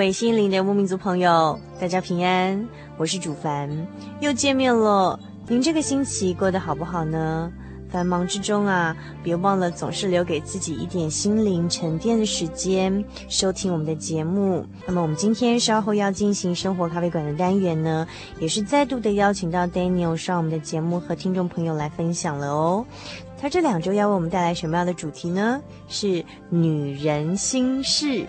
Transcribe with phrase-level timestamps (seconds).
[0.00, 3.68] 位心灵的牧民族朋友，大家平安，我是主凡，
[4.20, 5.20] 又见面了。
[5.46, 7.52] 您这个星期过得好不好呢？
[7.90, 14.64] 繁忙之中啊，别忘了总是留给自己一点心灵沉淀的时间，收听我们的节目。
[14.86, 22.86] 那么，我们今天稍后要进行生活咖啡馆的单元呢，也是再度的邀请到 Daniel 上我们的节目，和听众朋友来分享了哦。
[23.38, 25.60] 他这两周要为我们带来什么样的主题呢？
[25.88, 28.26] 是女人心事。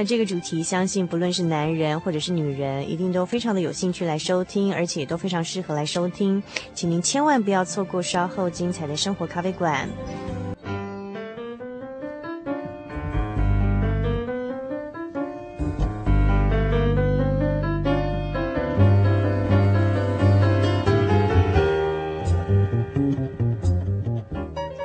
[0.00, 6.42] 那这个主题，相信不论是男人或者是女人，一定都非常的有兴趣来收听，而且都非常适合来收听，
[6.72, 9.86] 请您千万不要错过稍后精彩的生活咖啡馆。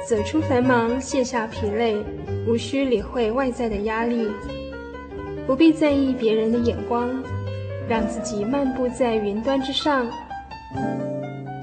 [0.05, 2.03] 走出繁忙，卸下疲累，
[2.45, 4.27] 无需理会外在的压力。
[5.47, 7.09] 不必在意别人的眼光，
[7.87, 10.07] 让自己漫步在云端之上，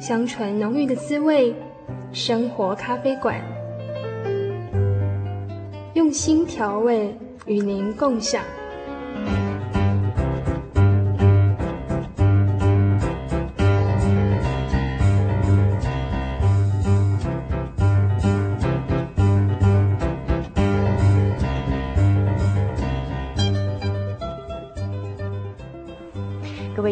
[0.00, 1.53] 香醇浓郁的滋味，
[2.12, 3.41] 生活咖啡馆，
[5.94, 7.12] 用心调味，
[7.44, 8.41] 与您共享。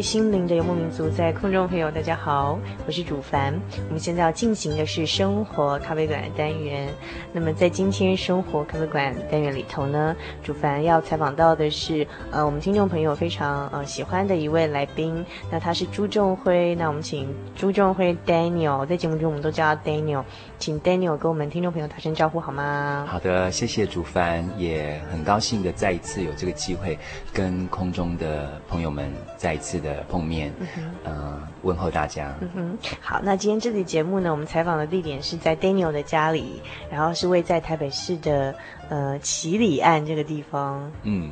[0.01, 3.53] 心灵的游牧民族，在空中朋友，大家好，我是主凡。
[3.89, 6.89] 我们现在要进行的是生活咖啡馆的单元。
[7.33, 15.25] 那么在今天生活咖啡馆单元里头呢，主凡要采访到的是呃我们听众朋友非常呃喜欢的一位来宾。
[15.51, 16.75] 那他是朱仲辉。
[16.77, 20.25] 那我们请朱仲辉 Daniel 在节目中我们都叫他 Daniel，
[20.61, 23.07] 请 Daniel 跟我们听众朋友打声招呼好吗？
[23.09, 26.99] 好的，谢谢主凡，也很高兴的再一次有这个机会
[27.33, 30.05] 跟空中的朋友们再一次的。
[30.11, 32.35] 碰面，嗯、呃，问候大家。
[32.41, 36.61] 嗯哼，好，那今天这期节目呢，我们采访的地点是在 Daniel 的家里，
[36.91, 38.55] 然后是位在台北市的。
[38.91, 41.31] 呃，七里岸这个地方，嗯，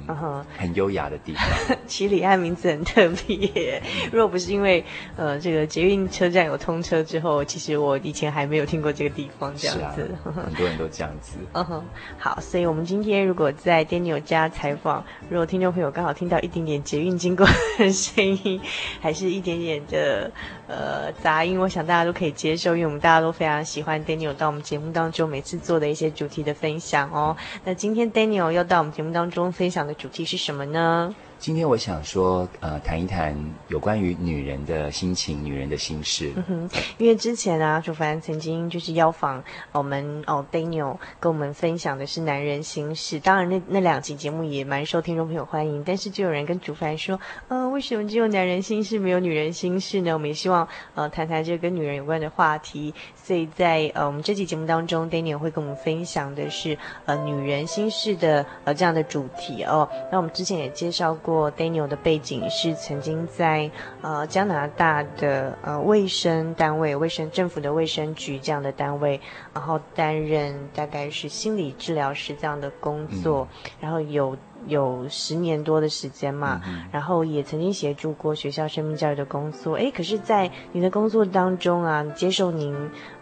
[0.57, 1.77] 很优雅的地方。
[1.89, 3.83] 七里岸名字很特别，
[4.13, 4.85] 如果不是因为
[5.17, 10.09] 呃这个捷运车站有通车之后，其实我以前还没有听过这个地方这样子。
[10.25, 11.37] 啊、很多人都这样子。
[11.53, 11.85] 嗯哼，
[12.17, 17.45] 好，所以我们今天如果在 Daniel 家采访，如果听众朋友刚好听到一点点捷运经过
[17.77, 18.61] 的声音，
[19.01, 20.31] 还是一点点的
[20.69, 27.37] 呃杂音，我想大家都可以接受，因为我们大家都非常喜欢 Daniel 到我们节目当中每次做的一些主题的分享哦。
[27.65, 31.15] 那今天 Daniel 要到我们节目当中分享的主题是什么呢？
[31.39, 33.33] 今天我想说，呃，谈一谈
[33.69, 36.33] 有关于女人的心情、女人的心事。
[36.35, 43.21] 嗯哼，因为之前啊，主凡曾经就是邀访我们哦，Daniel 跟我们分享的是男人心事。
[43.21, 45.85] 当然那，那两集节目也蛮受听众朋友欢迎。
[45.85, 50.13] 但是就有人跟主凡说，呃，为什么只有男人心事，没有女人心事呢？
[50.15, 52.93] 我们也希望呃谈谈这个跟女人有关的话题。
[53.15, 59.89] 所以在呃我们这期节目当中，Daniel 会跟我们分享的是呃女人心事的呃这样的主题哦。
[60.11, 61.28] 那我们之前也介绍过。
[61.29, 63.71] 过 Daniel 的背景是曾经在
[64.01, 69.21] 呃加拿大的呃卫生单位、卫生政府的卫生局这样的单位，
[69.53, 74.35] 然后担任大概是心理治疗师这样的工作，嗯、然后有
[74.67, 79.77] 有十年多的时间嘛，嗯、然后也曾经协助过学校生命教育的工作。
[79.77, 82.75] 哎，可是，在你的工作当中啊，接受您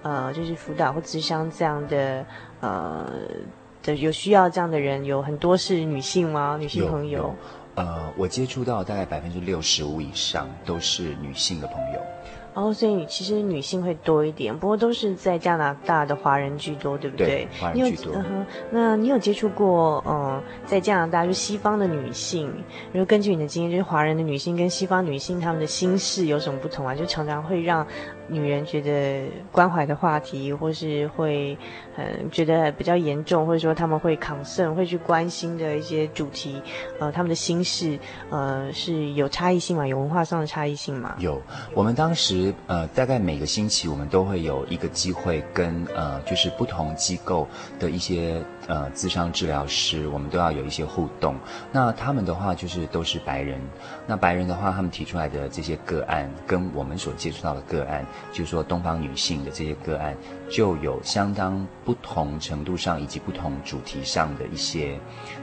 [0.02, 2.24] 呃就是辅导或咨商这样的
[2.60, 3.10] 呃
[3.82, 3.96] 的。
[3.96, 6.56] 有需要这样的人，有很多是女性吗？
[6.60, 7.34] 女性朋友？
[7.76, 12.00] 呃，我接触到大概百分之六十五以上都是女性的朋友。
[12.54, 17.26] 哦，所以其实女性会多一点，不过都是在加拿大的华人居多，对不对？
[17.26, 18.14] 对，华人居多。
[18.14, 22.50] 嗯哼，那你有接触过，呃，在加拿大就西方的女性，
[22.92, 26.94] 如果根据你的经验，就是华人的女性跟西方女性她们的心事有什么不同啊？
[26.94, 27.86] 就常常会让。
[28.28, 31.56] 女人觉得关怀的话题，或是会，
[31.96, 36.60] 嗯，觉得比较严重，或者说他们会 concern，会去关心的一些主题，
[36.98, 37.98] 呃，他们的心事，
[38.30, 39.86] 呃，是有差异性嘛？
[39.86, 41.14] 有文化上的差异性嘛？
[41.18, 41.40] 有。
[41.74, 47.46] 我们当时，呃，大概每个星期我们都会有一个机会跟，呃，就是不同机构
[47.78, 48.42] 的一些。
[48.66, 51.36] 呃，智商治疗师，我们都要有一些互动。
[51.70, 53.60] 那他们的话就是都是白人。
[54.06, 60.16] 那白人的话，他们提出来的这些个案，跟我们所接触到的个案，就是说东方女性的这些个案，
[60.50, 64.98] 就有相当不同程度上以及不同主题上的一些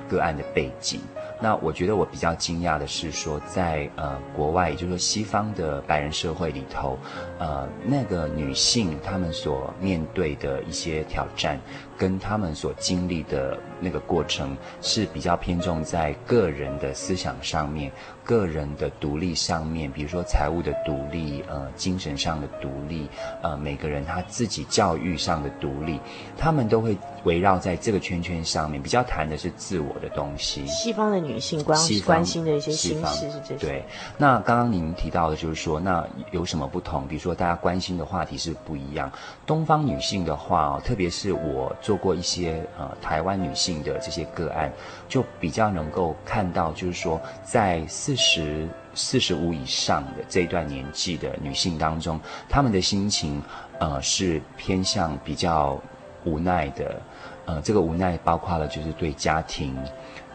[0.09, 0.99] 个案的背景。
[1.43, 6.97] 那我觉得我比较惊讶的是说在，呃国外，也就是说西方的白人社会里头，
[7.37, 11.59] 呃，那个女性她们所面对的一些挑战。
[11.95, 17.91] 跟她们所经历的那个过程是比较偏重在个人的思想上面，
[18.23, 23.07] 个人的独立上面，比如说财务的独立，呃，精神上的独立，
[23.41, 25.99] 呃，每个人他自己教育上的独立，
[26.37, 30.67] 他们都会围绕在这个圈圈上面，比较谈的是自我的东西。
[30.67, 33.65] 西方的女性关关心的一些心事是这些。
[33.65, 33.85] 对，
[34.17, 37.07] 那刚刚您提到的就是说，那有什么不同？
[37.07, 39.09] 比如说大家关心的话题是不一样。
[39.45, 41.93] 东方女性的话，特别是我做。
[41.93, 44.73] 做过一些呃台湾女性的这些个案，
[45.07, 53.41] 就比较能够看到，就是说在四四十四十五以上的这一段年纪的女性当中，她们的心情
[53.79, 55.81] 呃是偏向比较
[56.23, 57.01] 无奈的，
[57.47, 59.75] 呃这个无奈包括了就是对家庭，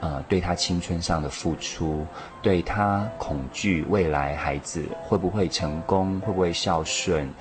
[0.01, 2.05] 呃对她青春上的付出，
[2.43, 7.33] 对她恐惧未来孩子会不会成功，会不会孝顺。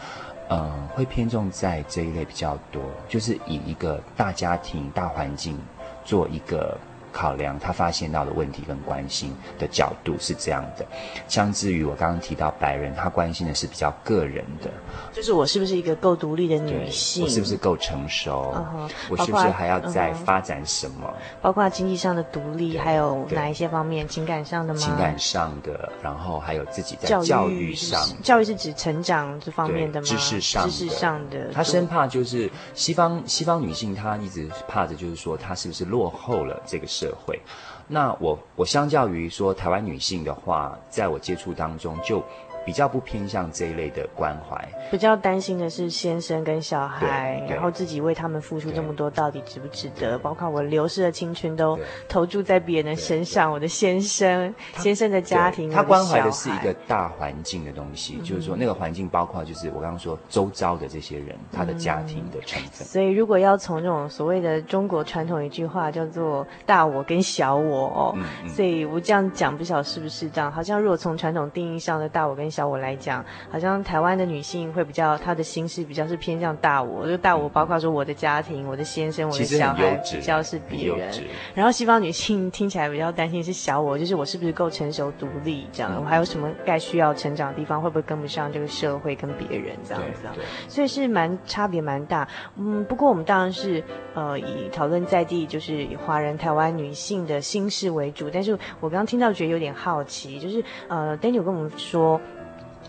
[0.49, 5.59] 嗯，会偏重在这一类比较多，就是以一个大家庭、大环境
[6.05, 6.77] 做一个。
[7.11, 10.85] 考量他发现到的问题跟关心的角度是这样的，
[11.27, 14.71] 相至于我刚刚提到白人，他关心的是比较个人的，
[15.13, 21.11] 就是我是不是一个够独立的女性，我是不是够成熟，uh-huh, 我是不是还要再发展什么，
[21.41, 24.79] 包括经济上的独立，还有哪一些方面，情感上的吗？
[24.79, 30.07] 情感上的，然后还有自己在教育上，教育，教育是指成长这方面的吗？
[30.07, 37.39] 知识上的，知识上的，他生怕就是西方西方女性，她一直怕着就是说她是不是落后了这个社会。
[37.87, 42.23] 那我我相较于说台湾女性的话，在我接触当中就。
[42.67, 50.19] 比较不偏向这一类的关怀，比较担心的是先生跟小孩，然后自己为他们付出这么多，到底值不值得？
[50.19, 51.79] 包括我流失的青春都
[52.09, 62.85] 投注在别人的身上，我的先生、先生的家庭，他关怀的是一个大环境的东西，就是说那个环境包括就是我刚刚说周遭的这些人，他的家庭的成分。
[62.85, 70.51] 所以如果要从这种所谓的中国传统一句话叫做“大我跟小我”哦，所以我这样讲不晓得是不是这样？
[70.51, 81.09] 好像如果从传统定义上的大我跟小我来讲，好像台湾的女性会比较，她的心事比较是偏向大我，就大我包括说我的家庭、我的先生、我的小孩，比较是别人。
[81.53, 90.27] 然后西方女性听起来比较担心是小我，就是我是不是够成熟独立这样，我还有什么该需要成长的地方，会不会跟不上这个社会跟别人这样子。
[90.67, 92.27] 所以是蛮差别蛮大。
[92.55, 93.83] 嗯，不过我们当然是
[94.13, 102.19] 呃以讨论在地就是以华人台湾女性的心事为主，但是我刚刚听到觉得有点好奇，就是呃 Daniel 跟我们说。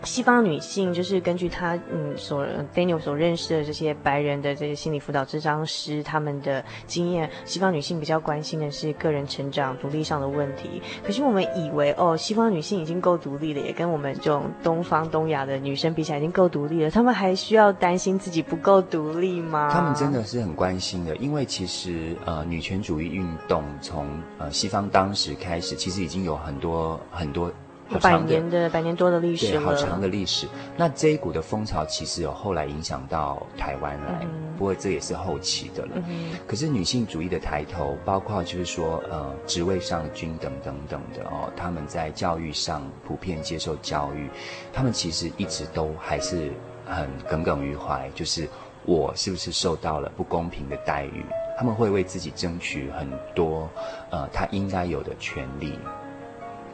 [0.05, 10.81] 西方女性就是根据她嗯所 Daniel 所认识的这些白人的这些心理辅导智商师他们的经验，西方女性比较关心的是个人成长独立上的问题。
[11.05, 19.71] 可是我们以为哦，西方女性已经够独立了，也跟我们这种东方东亚的女生比起来已经够独立了，她们还需要担心自己不够独立吗？
[19.73, 24.07] 她们真的是很关心的，因为其实呃女权主义运动从
[24.39, 27.53] 呃西方当时开始，其实已经有很多很多。
[28.01, 30.47] 百年的百年多的历史对，好长的历史。
[30.77, 35.93] 那这一股的风潮其实有后来影响到台湾来，嗯、不过这也是后期的了。
[36.09, 44.29] 嗯、可是女性主义的抬头，包括就是说呃职位上的均等等等的哦，他们在教育上普遍接受教育，
[44.73, 46.53] 他们其实一直都还是
[46.85, 48.49] 很耿耿于怀，就是
[48.85, 51.25] 我是不是受到了不公平的待遇？
[51.57, 53.69] 他们会为自己争取很多
[54.11, 55.79] 呃他应该有的权利。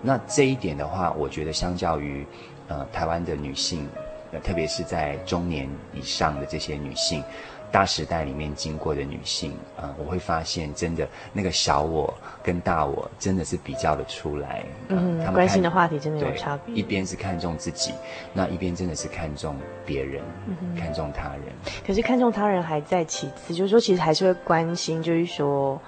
[0.05, 2.27] 那这一点的话，我觉得相较于，
[2.69, 3.89] 呃，台湾的女性，
[4.33, 7.25] 呃，特别是在中年以上的这些女性，
[7.73, 14.63] 大时代里面经过的女性，呃，我会发现真的那个小我跟大我真的是比较的出来。
[14.89, 16.75] 呃、嗯，关心的话题真的有差别。
[16.75, 17.95] 一边是看重自己，
[18.35, 19.57] 那一边真的是看重
[19.87, 21.43] 别人，嗯、看重他人。
[21.87, 25.81] 可是看重他人还在其次，就是说其实还是会关心，就是说。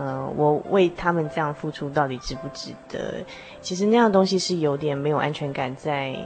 [0.00, 3.22] 嗯、呃，我为他们这样付出到底值不值得？
[3.60, 6.16] 其实那样东西是有点没有安全感在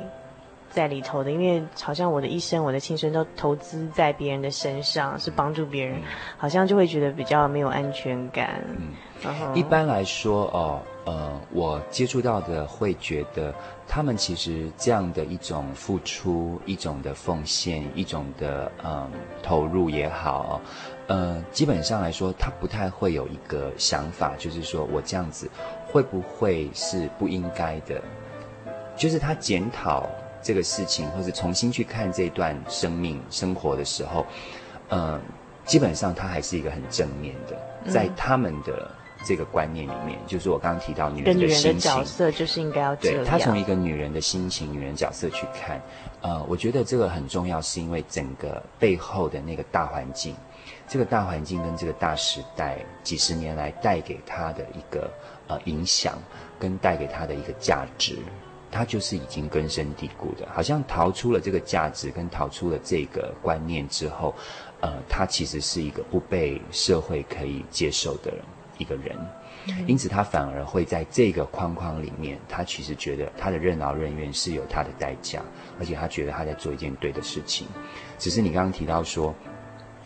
[0.70, 6.00] 在里头的，因为好像我的一生、我的青春都投资在别人的身上，是帮助别人，
[6.36, 8.62] 好像就会觉得比较没有安全感。
[8.78, 13.54] 嗯，然后，一般来说哦，呃，我接触到的会觉得，
[13.86, 19.08] 他们其实这样的一种付出、一种的奉献、一种的嗯
[19.42, 20.60] 投入也好。
[21.06, 25.50] 呃，基本上来说，他不太会有一个想法，就是说我这样子
[25.87, 28.02] 会不会是不应该的？
[28.96, 30.08] 就是他检讨
[30.42, 34.25] 这个事情，或者重新去看这段生命生活的时候，
[34.88, 35.20] 呃，
[35.66, 38.90] 基本上他还是一个很正面的，在他们的
[39.26, 42.96] 这个观念里面，嗯、就是我刚刚提到女人的角色就是应该要。
[42.96, 45.78] 对，他从一个女人的心情、女人角色去看，
[46.23, 50.34] 呃，我觉得这个很重要，是因为整个背后的那个大环境。
[50.86, 55.10] 这个大环境跟这个大时代几十年来带给他的一个
[55.48, 56.18] 呃影响，
[56.58, 58.18] 跟带给他的一个价值，
[58.70, 60.46] 他就是已经根深蒂固的。
[60.52, 64.34] 好像逃出了这个价值，跟逃出了这个观念之后，
[64.82, 68.32] 呃，他其实是一个不被社会可以接受的
[68.78, 69.16] 一个人。
[69.86, 75.40] 因此，他反而会在这个框框里面，他其实觉得他的任劳任怨是有他的代价，
[75.80, 77.66] 而且他觉得他在做一件对的事情。
[78.18, 79.34] 只是你刚刚提到说。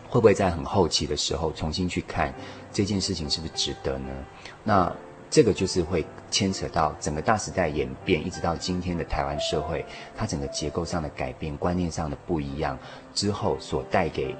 [0.09, 2.33] 会不会在很后期的时候重新去看
[2.71, 4.09] 这件事情是不是值得呢？
[4.63, 4.91] 那
[5.29, 9.85] 这个就是会牵扯到整个大时代演变，一直到今天的台湾社会，
[10.17, 12.77] 它整个结构上的改变、观念上的不一样
[13.13, 14.35] 之后，所带给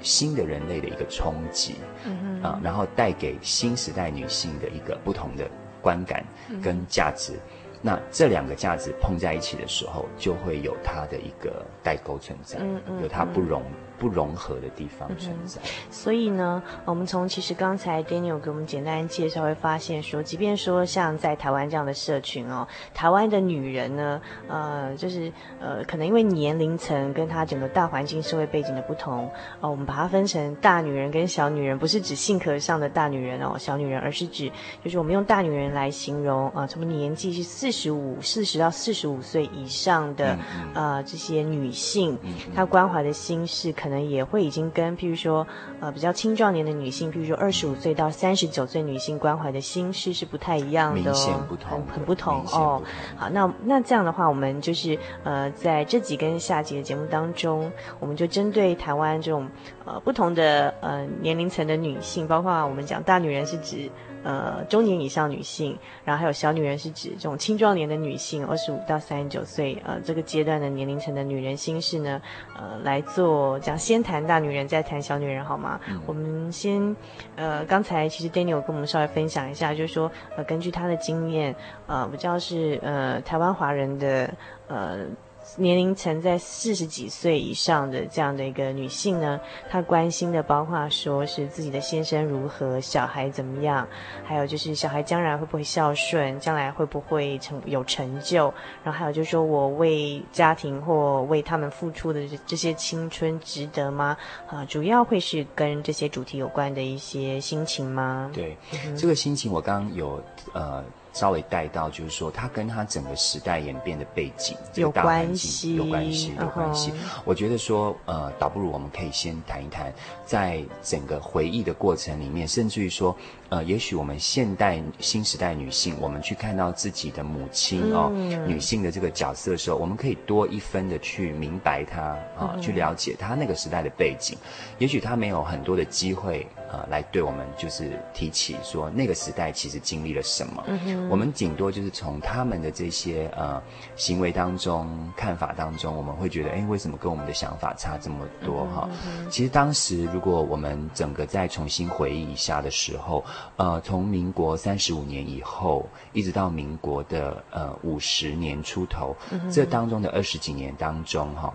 [0.00, 1.74] 新的人类的一个冲击，
[2.04, 5.50] 嗯哼，啊，然后带给新时代女性的一个不同的
[5.82, 6.24] 观感
[6.62, 7.32] 跟价值。
[7.32, 7.40] 嗯
[7.82, 15.60] 那这两个价值碰在一起的时候，就会有它的一个代沟存在，嗯嗯、有它不融、嗯、不融合的地方存在。
[15.62, 34.50] 嗯、所以呢，我们从其实刚才 Daniel 给我们简单介绍，会发现说，即便说像在台湾这样的社群哦，台湾的女人呢，呃，就是呃，可能因为年龄层跟她整个大环境、社会背景的不同，哦，我们把它分成大女人跟小女人，不是指性格上的大女人哦，小女人，而是指
[34.82, 37.66] 就是我们用大女人来形容啊，什么年纪是四。
[37.66, 40.38] 四十五、四十到四十五岁以上的、嗯
[40.72, 42.16] 嗯、呃这些女性，
[42.54, 45.46] 她关怀的心事可能也会已经跟譬如说
[45.80, 52.82] 呃比较青壮年的女性，譬如说二十五岁到三十九岁女性关怀的心事是不太一样的，明显不同，很很不同哦。
[53.16, 59.48] 好，那那这样的话，我们就是呃在这几跟下集的节目当中，我们就针对台湾这种
[59.86, 63.90] 呃不同的呃年龄层的女性，包括我们讲大女人是指。
[64.24, 72.20] 呃，中年以上女性，然后还有小女人，是指这种青壮年的女性，二十五到三十九岁，呃，这个阶段的年龄层的女人心事呢，
[72.56, 75.78] 呃，来做讲，先谈大女人，再谈小女人，好吗？
[75.88, 76.96] 嗯、我们先，
[77.36, 81.54] 呃，刚才其实 Daniel 跟我们稍微分享一下，就是说，呃，根据他的经验，
[81.86, 84.28] 呃，比较是呃台湾华人的，
[84.66, 85.06] 呃。
[85.56, 93.88] 年龄层在四十几岁以上的这样的一个女性呢，她关心的包括说是自己的先生如何，小孩怎么样，
[94.24, 98.52] 还有就是小孩将来会不会孝顺，将来会不会成有成就，
[98.84, 104.16] 然后还有就是说我为家庭或为他们付出的这些青春值得吗？
[104.46, 108.30] 啊，主要会是跟这些主题有关的一些心情吗？
[108.34, 110.22] 对，嗯、这个心情我刚刚有
[110.52, 110.84] 呃。
[111.16, 116.92] 稍微带到，就是说，它跟它整个时代演变的背景有关系，有关系，有关系。
[117.24, 119.90] 我觉得说，呃，倒不如我们可以先谈一谈，
[120.26, 123.16] 在整个回忆的过程里面，甚至于说，
[123.48, 132.00] 呃，也许我们现代新时代女性，我们去看到自己的母亲哦，嗯、女性的这个角色的时候，我们可以多一分的去明白她
[132.36, 134.36] 啊，嗯、去了解她那个时代的背景。
[134.78, 140.64] 也许她没有很多的机会，呃，来对我们就是提起说那个时代其实经历了什么。
[140.66, 143.62] 嗯我们顶多就是从他们的这些呃
[143.94, 148.88] 行为当中、看法当中，我们会觉得，哎，为什么跟我们的想法差这么多哈？
[149.30, 153.24] 其实当时如果我们整个再重新回忆一下的时候，
[153.56, 159.16] 呃，从民国三十五年以后，一直到民国的呃五十年出头，
[159.50, 161.52] 这当中的二十几年当中哈。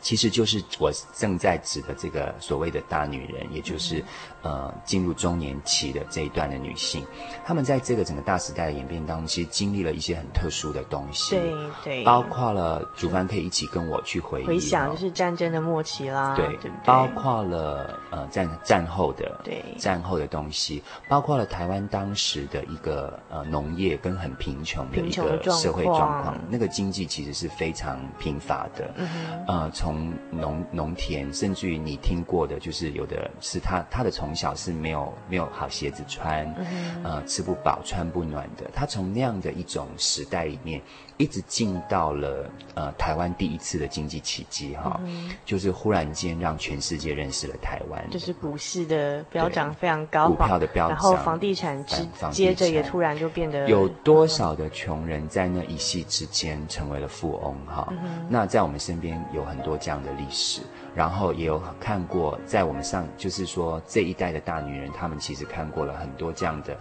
[0.00, 4.02] 其实就是我正在指的这个所谓的大女人，也就是，
[4.42, 7.04] 呃，进入中年期的这一段的女性，
[7.44, 11.54] 她们在这个整个大时代的演变当中，其实经历了一些很特殊的东西，对
[11.84, 16.72] 对，包括了主凡可以一起跟我去回忆，回想就是战争的末期啦，对，对对？
[16.84, 19.62] 包括了呃战战后的对。
[19.78, 29.89] 战后的东西，包括了台湾当时的一个呃农业跟很贫穷的一个社会状况，那个经济其实是非常贫乏的，嗯哼，呃从。
[29.90, 38.70] 从农农田，甚至于你听过的，就是有的是他他的从小是没有没有好鞋子穿，嗯、呃吃不饱穿不暖的。
[38.72, 40.80] 他从那样的一种时代里面，
[41.20, 57.86] 一直进到了呃台湾第一次的经济奇迹哈，嗯、就是忽然间让全世界认识了台湾，就是股市的飙涨非常高，股票的飙涨，然后房地产之接着也突然就变得有多少的穷人在那一夕之间成为了富翁哈？
[57.90, 59.76] 嗯、那在我们身边有很多。
[59.80, 60.60] 这样的历史，
[60.94, 66.76] 然后也有看过，在我们上，就是说这一代的大女人，她们其实看过了很多这样的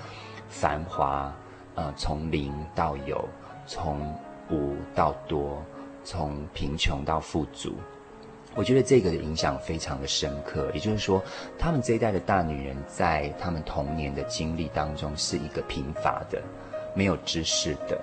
[0.49, 1.33] 繁华，
[1.75, 3.23] 呃，从零到有，
[3.65, 4.13] 从
[4.49, 5.63] 无到多，
[6.03, 7.75] 从贫穷到富足。
[8.55, 10.69] 我觉得这个的影响非常的深刻。
[10.73, 11.21] 也就是说，
[11.57, 16.41] 他们这一代的大女人，在他们童年的经历当中，是一个贫乏的，
[16.95, 18.01] 没有知识的。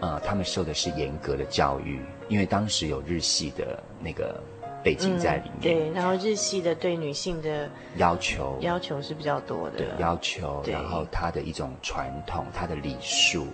[0.00, 4.42] 呃，他们受的是严格的教育，因为当时有日系的那个。
[4.82, 13.46] 背景在里面，嗯，对，然后日系的对女性的要求要求是比较多的，对，要求，然后他的一种传统，他的礼数，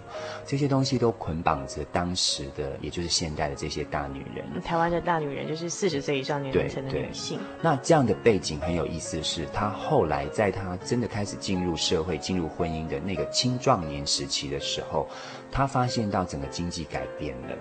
[0.47, 4.63] 这些东西都捆绑着当时的，也就是现代的这些大女人。
[4.63, 7.39] 台湾的大女人就是四十岁以上年龄层的女性。
[7.61, 15.09] 那这样的背景很有意思是，是她后来在她真的开始进入社会、进入婚姻的那个青壮年时期的时候，
[15.51, 17.57] 她发现到整个经济改变了。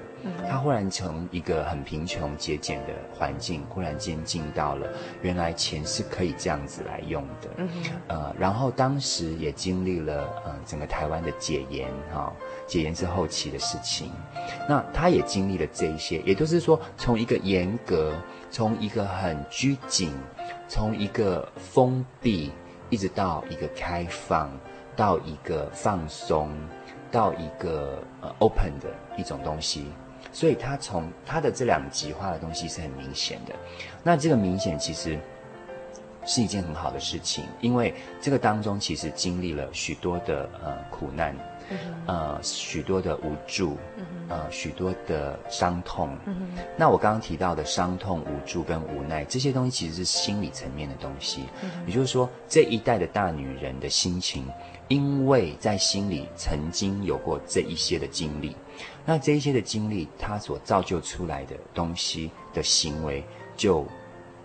[0.49, 4.87] 她忽然从一个很贫穷节俭的环境，忽然间进到了
[5.21, 7.49] 原来钱是可以这样子来用的，
[8.07, 12.33] 呃，然后当时也经历了呃整个台湾的解严哈、哦，
[12.65, 14.11] 解严是后期的事情，
[14.67, 18.13] 那他也经历了这一些，也就是说从一个严格，
[18.49, 20.11] 从一个很拘谨，
[20.67, 22.51] 从一个封闭，
[22.89, 24.49] 一直到一个开放，
[24.95, 26.49] 到一个放松，
[27.11, 29.87] 到一个呃 open 的一种东西。
[30.37, 33.55] 所以他从他的这两极化的东西是很明显的，
[34.03, 35.17] 那这个明显其实
[36.27, 41.35] 是一件很好的事情，因为这个当中其实经历了许多的呃苦难，
[41.71, 43.77] 嗯、呃许多的无助，
[44.29, 46.15] 呃许多的伤痛。
[46.27, 51.45] 嗯、那我刚刚提到的伤痛、无助跟无奈这些东西，其实是心理层面的东西。
[51.63, 54.45] 嗯、也就是说，这一代的大女人的心情，
[54.87, 58.55] 因为在心里曾经有过这一些的经历。
[59.09, 63.23] 那这一些的经历，他所造就出来的东西的行为
[63.55, 63.85] 就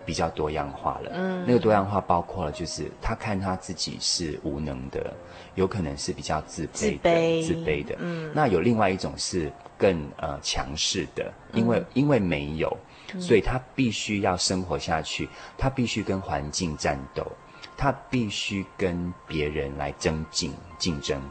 [0.05, 1.11] 比较多样化了。
[1.13, 5.13] 嗯，那个多样化包括了，就是他看他自己是无能的，
[5.55, 7.97] 有可能是比较自卑的、自卑，自卑的。
[7.99, 12.73] 嗯，那有另外一种是更呃强势的，因为、嗯、因为没有，
[13.19, 17.29] 所以他必须要生活下去，他必须跟环境战斗。
[17.75, 21.21] 他必须跟别人来争竞竞争，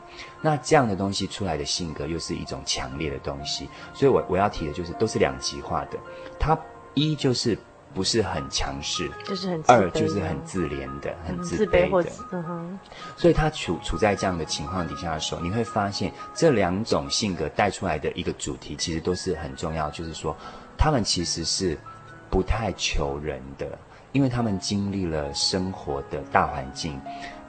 [0.40, 5.98] 那这样的东西出来的性格又是一种强烈的东西，所以我我要提的就是都是两极化的。
[6.38, 6.58] 他
[6.94, 7.56] 一就是
[7.94, 12.10] 不是很强势，就是很二就是很自怜的，很自卑的。
[13.16, 20.36] 所以他处处在这样的情况底下的时候，你会发现这两种性格带出来的一个主题，其实都是很重要，就是说
[20.76, 21.78] 他们其实是
[22.30, 23.78] 不太求人的。
[24.12, 27.00] 因为他们经历了生活的大环境，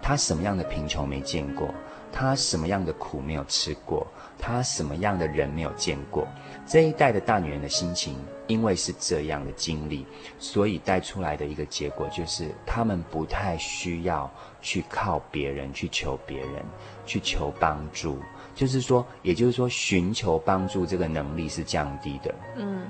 [0.02, 1.74] 他什么样的贫穷没见过，
[2.12, 4.08] 他什么样的苦没有吃过，
[4.40, 6.28] 他什么样的人没有见过。
[6.66, 8.16] 这一代的大女人的心情，
[8.48, 10.06] 因为是这样的经历，
[10.40, 16.64] 所以带出来的一个结果就是，他们不太需要去靠别人去求别人
[17.06, 18.18] 去求帮助，
[18.56, 22.34] 就是说，也就是说，寻求帮助这个能力是降低的。
[22.56, 22.84] 嗯，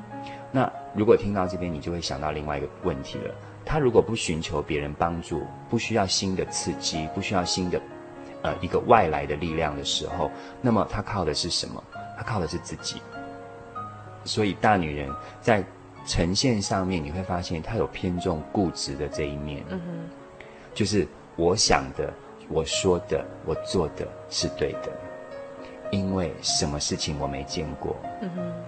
[0.51, 3.33] 那如果听到这边，你就会想到另外一个问题了。
[3.65, 7.81] 他如果不寻求别人帮助，不需要新的刺激，不需要新的，
[8.41, 10.29] 呃，一个外来的力量的时候，
[10.61, 11.83] 那么他靠的是什么？
[12.17, 13.01] 他靠的是自己。
[14.25, 15.09] 所以大女人
[15.41, 15.63] 在
[16.05, 19.63] 呈现上面，你会发现她有偏重固执的这一面。
[19.69, 20.09] 嗯哼，
[20.73, 22.13] 就是我想的、
[22.47, 24.91] 我说的、我做的是对的。
[25.91, 27.95] 因为什么事情我没见过。
[28.21, 28.62] 嗯哼。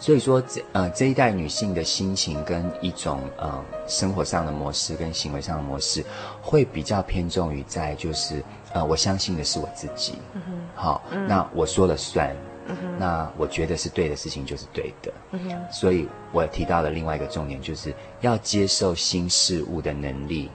[0.00, 6.02] 所以说，这呃这一代女性的心情跟一种呃生活上的模式跟行为上的模式，
[6.40, 12.34] 会比较偏重于在就是呃我相信的是我自己，嗯哼，好，嗯、那我说了算，
[12.66, 20.50] 嗯哼，那我觉得是对的事情就是对的，嗯哼，所以我提到了另外一个重点，就是要接受新事物的能力。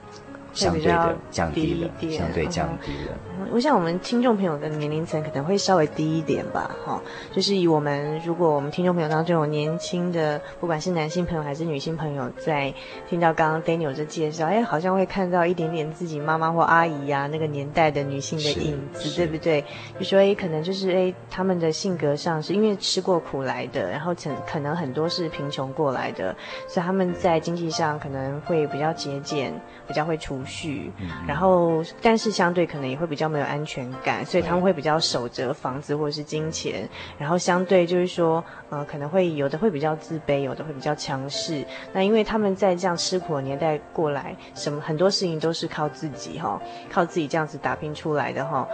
[0.55, 3.17] 相对的降低了，相对降低了。
[3.37, 7.01] 嗯，我想我们听众朋友的年龄层可能会稍微低一点吧，哈，
[7.33, 12.73] 就是以我们如果我们听众朋友当中有年轻的，不管是男性朋友还是女性朋友，在
[13.09, 19.61] 听到刚刚 Daniel 这介绍，哎，好像会看到一点点自己妈妈或阿姨呀、啊、那个年代的女性的影子，对不对？
[19.99, 26.33] 就说哎，可能就是哎，他们的性格上是因为吃过苦来的，然后可可能很多是贫穷过来的，
[26.69, 29.53] 所以他们在经济上可能会比较节俭，
[29.85, 30.44] 比较会储。
[30.45, 30.91] 去，
[31.27, 41.65] 然后但是相对可能也会比较没有安全感，所以他们会比较守着房子或者是金钱，然后相对就是说，呃，可能会有的会比较自卑，有的会比较强势。
[41.91, 48.67] 那因为他们在这样吃苦的年代过来，什么很多事情都是靠自己哈，靠自己这样子打拼出来的哈。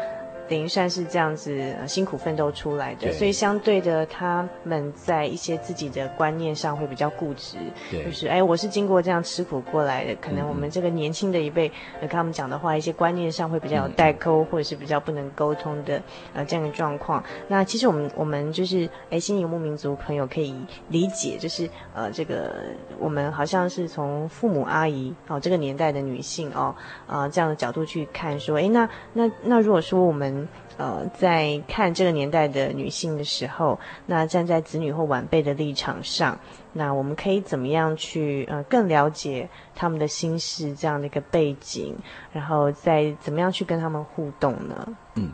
[0.51, 7.55] 等于算是这样子辛苦奋斗出来的，所以相对的，他们在一些自己的观念上会比较固执，
[7.89, 16.01] 就是哎，我是经过这样吃苦过来的，可能我们这个年轻的一辈，跟他们讲的话，一些观念上会比较有代沟，或者是比较不能沟通的
[16.33, 17.23] 呃这样的状况。
[17.47, 20.53] 那其实我们我们就是哎，新游牧民族朋友可以
[20.89, 22.53] 理解，就是呃这个
[22.99, 26.75] 我们好像是从父母阿姨哦这个年代的女性哦
[27.07, 30.40] 啊、呃、这样的角度去看说，哎，那那那如果说我们
[30.77, 36.37] 呃，在看这个年代的女性的时候，那站在子女或晚辈的立场上，
[36.73, 41.95] 那我们可以怎么样去呃更了解他们的心事这样的一个背景，
[42.31, 44.87] 然后再怎么样去跟他们互动呢？
[45.15, 45.29] 嗯，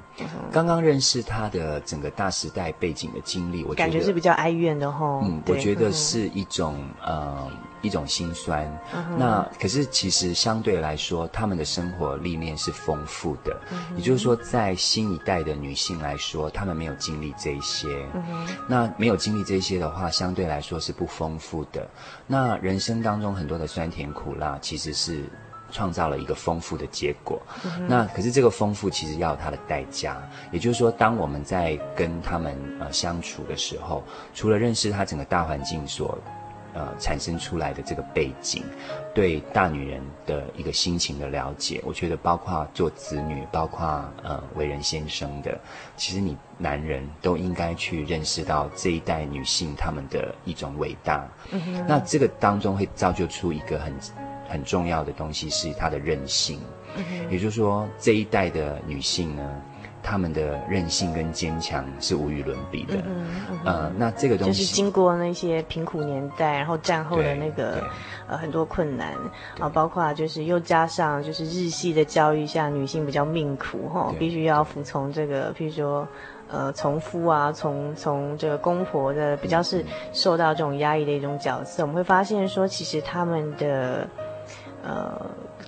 [0.51, 5.21] 刚刚认识他的整个大时代背景的经历，我觉得感觉是比较哀怨的吼。
[5.23, 7.47] 嗯，我觉得是一种呃
[7.81, 8.65] 一种心酸。
[8.93, 13.55] 嗯、那可是其实相对来说，他们的生活历练是丰富的。
[13.71, 17.87] 嗯、也就是说，在新一代的女性来说，她们没有经历这些。
[18.13, 21.87] 嗯、那没有经历这些的话，相对来说是不丰富的。
[22.25, 25.23] 那人生当中很多的酸甜苦辣，其实是。
[25.69, 30.17] 创造了一个丰富的结果，嗯、那可是这个丰富其实要有它的代价。
[30.49, 34.01] 也就是说，当我们在跟他们呃相处的时候，
[34.33, 36.17] 除了认识他整个大环境所
[36.77, 38.63] 呃产生出来的这个背景，
[39.15, 43.85] 对大女人的一个心情的了解，我觉得包括做子女，包括
[44.23, 45.57] 呃为人先生的，
[45.95, 51.27] 其实你男人都应该去认识到这一代女性她们的一种伟大。
[51.51, 53.93] 嗯、那这个当中会造就出一个很。
[54.49, 56.61] 很重要的东西是她的韧性，
[56.95, 59.61] 嗯、也就是说，这一代的女性呢，
[60.09, 62.95] 她们的韧性跟坚强是无与伦比的。
[63.05, 67.83] 嗯嗯、呃，那这个东西就是经过那些贫苦年代，然后战后的那个
[68.25, 69.13] 呃很多困难
[69.59, 76.07] 啊，包括就是又加上就是日系的教育下，女性比较命苦哈，必须要服从这个，譬如说
[76.49, 81.83] 呃从夫啊，从从这个公婆的比较是受到这种压抑的一种角色。
[81.83, 84.07] 嗯、我们会发现说，其实他们的。
[84.83, 85.19] 呃，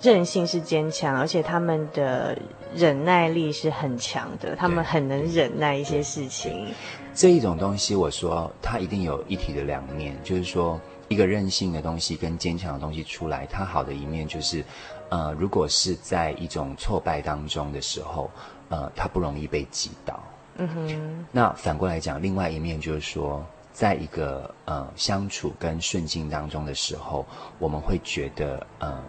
[0.02, 2.38] 韧性是坚强，而且他们的
[2.75, 6.67] 忍耐力是很强的，他们很能忍耐一些事情。
[7.13, 14.63] 这一种东西，我说它一定有一体的两面，就是说一个任性的东西跟坚强的东西出来，它好的一面就是，
[15.10, 18.29] 呃，如果是在一种挫败当中的时候，
[18.69, 20.19] 呃，它不容易被击倒。
[20.58, 21.25] 嗯哼。
[21.32, 23.45] 那反过来讲，另外一面就是说。
[23.71, 27.25] 在一个呃相处跟顺境当中的时候，
[27.60, 29.01] 我们会觉得呃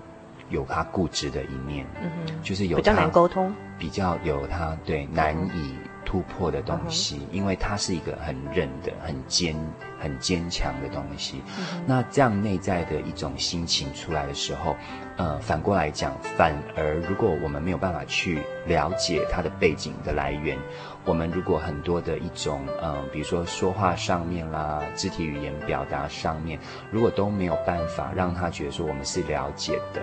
[0.50, 9.56] 有他固执的一面，嗯哼，就是有他比较难沟通，比较有他对难以突破的东西，嗯、因为他是一个很韧的、很坚、
[9.98, 11.42] 很坚强的东西。
[11.58, 14.76] 嗯、那这样内在的一种心情出来的时候，
[15.16, 20.58] 呃，反过来讲，反而如果我们没有办法去了解他的背景的来源。
[21.06, 26.60] 我们如果很多的一种，嗯、呃，比如说说话上面啦，肢体语言表达上面，
[26.90, 30.02] 如果都没有办法让他觉得说我们是了解的，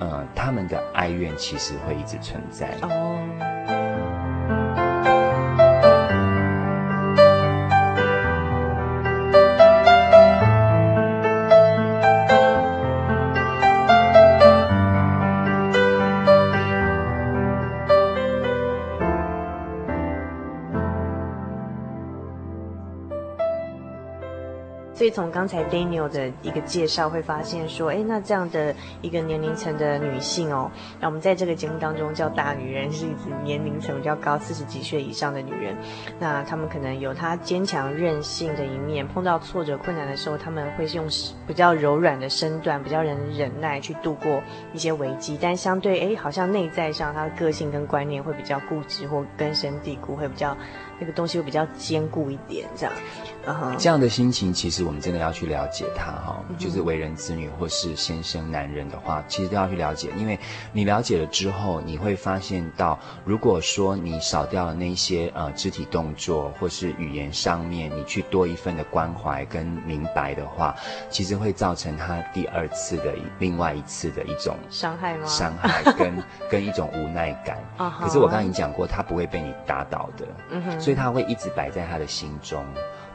[0.00, 2.76] 嗯，他们的哀怨其实会一直存在。
[25.04, 35.76] 所以从刚才 Daniel 的一个介绍，会发现说，哎，那这样的一个年龄层的女性哦，那我们在这个节目当中叫大女人，是指年龄层比较高，四十几岁以上的女人。
[36.18, 41.04] 那她们可能有她坚强韧性的一面，碰到挫折困难的时候，她们会用
[41.46, 45.38] 比较柔软的身段，比较能忍耐去度过一些危机。
[45.38, 50.56] 但相对，哎，好像内在上她的个性跟观念会比较固执或根深蒂固，会比较
[50.98, 52.92] 那个东西会比较坚固一点，这样。
[53.46, 53.76] Uh-huh.
[53.76, 56.42] 这样的心情，其实我们真的要去了解他哈。
[56.56, 60.38] 就是为人子女或是先生男人的话，其实都要去了解，因为
[60.72, 70.74] 你了解了之后，你会发现到，如果说你少掉了那些呃肢体动作或是语言上面，你去多一份的关怀跟明白的话，
[71.10, 75.26] 其实会造成他第二次的另外一次的一种伤害吗？
[75.26, 77.58] 伤害跟 跟一种无奈感。
[77.76, 78.04] Uh-huh.
[78.04, 82.64] 可是我刚刚已经讲过，他不会被你打倒的，嗯哼，所以他会一直摆在他的心中。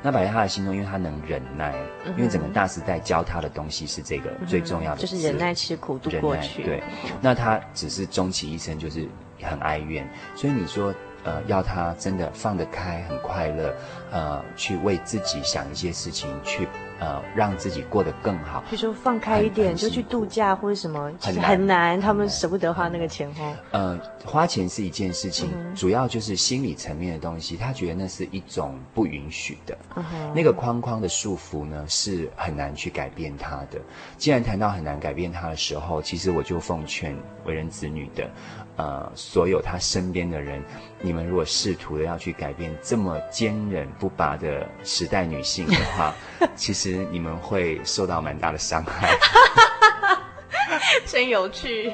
[0.01, 1.73] 那摆在他的心中，因为他能忍耐，
[2.05, 6.63] 嗯、因为整个大时代教他的东西是这个最重要的，就是忍耐吃苦度过去。
[6.63, 6.83] 对，
[7.21, 9.07] 那他只是终其一生就是
[9.41, 10.93] 很哀怨，所以你说。
[11.25, 13.75] 呃，要他真的放得开，很快乐，
[14.09, 16.65] 呃，去为自己想一些事情，去
[16.99, 18.63] 呃让自己过得更好。
[18.69, 23.55] 比如说放开一点，就去度假或者什么，很难，很难，他们舍不得花那个钱哦。
[23.71, 30.03] 呃，花钱是一件事情，嗯，主要就是心理层面的东西，他觉得那是一种不允许的，嗯。
[30.35, 33.79] 那个框框的束缚呢，是很难去改变他的。
[34.17, 38.29] 既然谈到很难改变他的时候，其实我就奉劝为人子女的。
[38.79, 40.63] 呃，所有他身边的人，
[41.01, 46.15] 你们如果试图的要去改变这么坚韧不拔的时代女性的话，
[46.55, 49.09] 其实你们会受到蛮大的伤害。
[51.05, 51.93] 真有趣。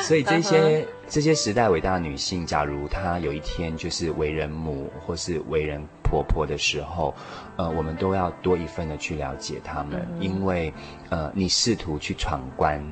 [0.00, 7.14] 所以这些这些时代伟大的女性，假如她有一天就是为人母或是为人婆婆的时候，
[7.56, 10.72] 呃，我们都要多一份的去了解她们，嗯、因为
[11.10, 12.82] 呃，你试图去闯关。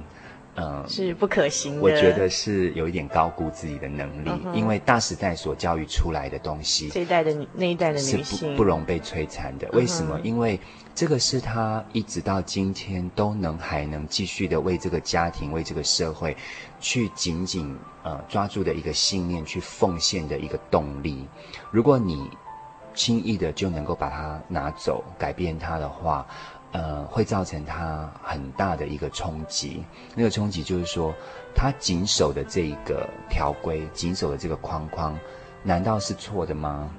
[0.56, 1.82] 嗯，是不可行的。
[1.82, 9.68] 我觉得是有一点高估自己的能力，嗯、因为大时代所教育出来的东西，这一代的那一代的女性是不不容被摧残的。
[9.72, 10.24] 为什么、嗯？
[10.24, 10.58] 因为
[10.94, 16.34] 这个是她一直到今天都能还能继续的为这个家庭、为这个社会
[16.80, 21.28] 去紧紧呃抓住的一个信念，去奉献的一个动力。
[21.70, 22.30] 如果你
[22.94, 26.26] 轻易的就能够把它拿走、改变它的话，
[26.76, 29.82] 呃，会造成他很大的一个冲击。
[30.14, 31.14] 那个冲击就是说，
[31.54, 35.18] 他谨守的这一个条规，谨守的这个框框，
[35.62, 36.90] 难道是错的吗？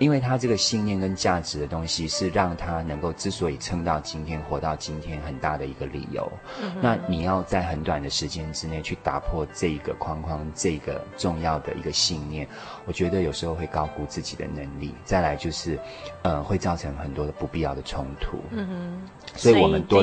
[0.00, 6.26] 因为他这个信念跟价值的东西，是让他能够之所以撑到今天、活到今天很大的一个理由。
[6.60, 6.72] 嗯。
[6.80, 12.48] 那你要在很短的时间之内去打破这个框框，这个重要的一个信念，
[12.86, 14.94] 我觉得有时候会高估自己的能力。
[15.04, 15.78] 再来就是，
[16.22, 18.38] 呃，会造成很多的不必要的冲突。
[18.50, 19.08] 嗯哼。
[19.36, 20.02] 所以我们多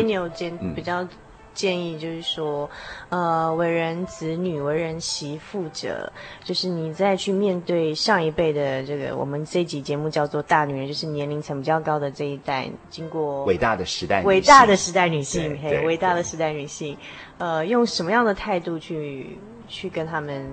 [0.73, 1.05] 比较。
[1.57, 2.69] 建议就是说，
[3.09, 16.95] 呃，为人子女、为人媳妇者，就是你再去面对上一辈的这个，我们这一集节目叫做“大女人”，就是年龄层比较高的这一代，经过伟大的时代，伟大的时代女性，嘿，伟大的时代女性，
[17.39, 20.47] 呃，用什么样的态度去去跟他们，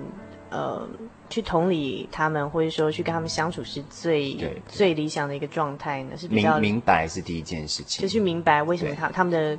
[0.49, 0.89] 呃，
[1.29, 4.35] 去同理他们，或者说去跟他们相处是最
[4.67, 6.17] 最理想的一个状态呢？
[6.17, 9.55] 是比较明明白是第一件事情，就去明白为什么他他们的。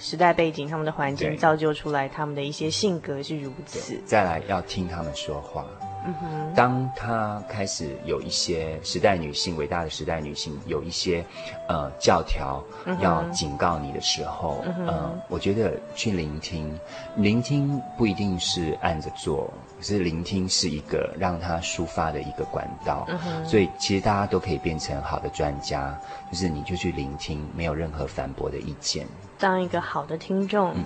[0.00, 4.00] 时代背景，他们的环境造就出来，他们的一些性格是如此。
[4.06, 5.66] 再来要听他们说话。
[6.06, 6.54] 嗯哼。
[6.54, 11.22] 当他开始有一些时代女性，伟大的时代女性，有一些
[11.68, 12.64] 呃教条
[13.00, 16.74] 要警告你的时候，嗯、呃，我觉得去聆听，
[17.16, 23.04] 聆听不一定是按着做，可是聆听是一个让他抒发的一个管道。
[23.08, 23.44] 嗯哼。
[23.44, 25.94] 所以其实大家都可以变成好的专家，
[26.32, 29.06] 就是你就去聆听，没有任何反驳的意见。
[29.40, 30.84] 当一个好的听众，嗯，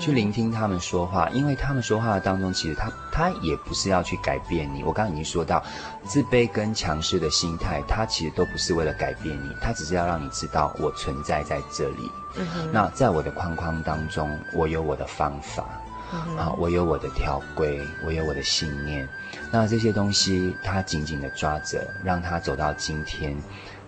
[0.00, 4.82] 去聆听他们说话，因为他们说话的当中，其实他他也不是要去改变你。
[4.82, 5.62] 我刚刚已经说到，
[6.04, 12.10] 自卑跟强势的心态，他其实都不是为了改变你，他只是要让你知道我存在在这里。
[12.36, 15.64] 嗯，那在我的框框当中，我有我的方法，
[16.12, 19.08] 嗯，啊，我有我的条规，我有我的信念。
[19.52, 23.36] 那这些东西，他紧紧的抓着，让他走到今天。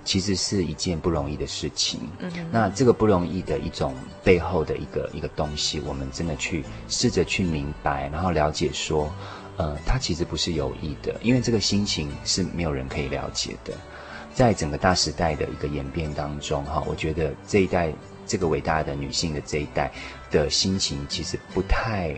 [0.06, 2.00] 其实是一件不容易的事情。
[2.20, 9.12] 嗯，那这个不容易的一种背后的一个一个东西，我们真的去试着去明白，然后了解说，
[9.58, 13.74] 呃，他其实不是有意的，因为这个心情是没有人可以了解的。
[14.32, 17.92] 在整个大时代的一个演变当中，哈，我觉得这一代
[18.26, 19.90] 这个伟大的女性的这一代
[20.30, 22.14] 的心情，其实不太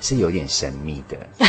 [0.00, 1.18] 是有点神秘的。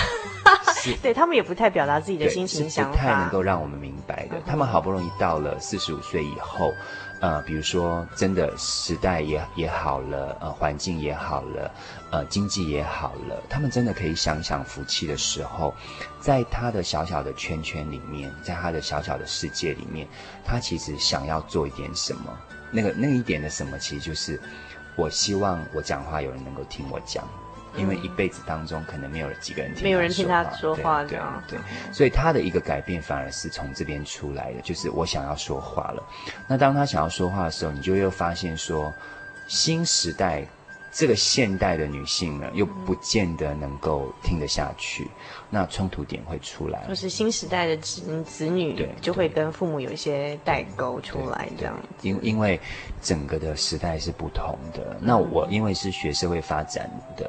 [0.92, 4.42] 是对他们也不太表达自己的心情想法，不太能够让我们明白的。
[4.46, 6.74] 他们好不容易到了四十五岁以后，
[7.22, 11.72] 呃，比如说真的时代也也好了，呃，环境也好了，
[12.12, 15.74] 呃，经济也好了，他们真的可以享享福气的时候，
[16.20, 20.08] 在他的小小的圈圈里面，在他的小小的世界里面，
[20.44, 22.38] 他其实想要做一点什么，
[22.72, 24.40] 那个那一点的什么，其实就是。
[24.96, 27.28] 我希望我讲话有人能够听我讲，
[27.76, 31.60] 因为一辈子当中可能没有几个人听，没有人听他说话，对，对，对，
[31.94, 36.04] 所以他的一个改变反而是从这边出来的，就是我想要说话了。
[36.48, 38.94] 那当他想要说话的时候，你就又发现说，
[39.48, 40.46] 新时代。
[40.96, 45.10] 这个现代的女性呢，又不见得能够听得下去，
[45.50, 46.86] 那冲突点会出来。
[46.88, 51.76] 就是新时代的子子女，就会跟父母有一些代沟出来，这样。
[52.04, 52.62] 因因为
[53.02, 54.96] 整个的时代是不同的。
[55.02, 57.28] 那我因为是学社会发展的，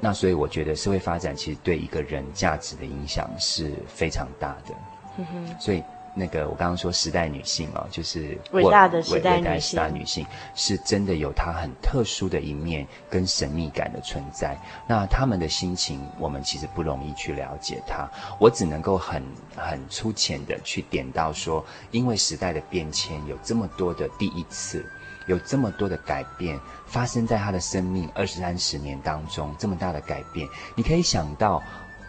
[0.00, 4.74] 那所以我觉得社会发展其实对一个人价值的影响是非常大的。
[5.18, 5.82] 嗯哼，所以。
[6.18, 14.56] 那个我刚刚说时代女性哦，就是伟大的时代时代女性是真的有她很特殊的一面跟神秘感的存在。
[14.88, 18.10] 那她们的心情，我们其实不容易去了解她。
[18.40, 19.22] 我只能够很
[19.54, 24.90] 很粗浅的去点到说，因为时代的变迁，有这么多的第一次，
[25.26, 31.62] 有这么多的改变发生在他的生命二十三十年当中，这么大的改变，你可以想到，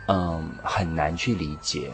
[0.07, 1.91] 嗯，很难去理解。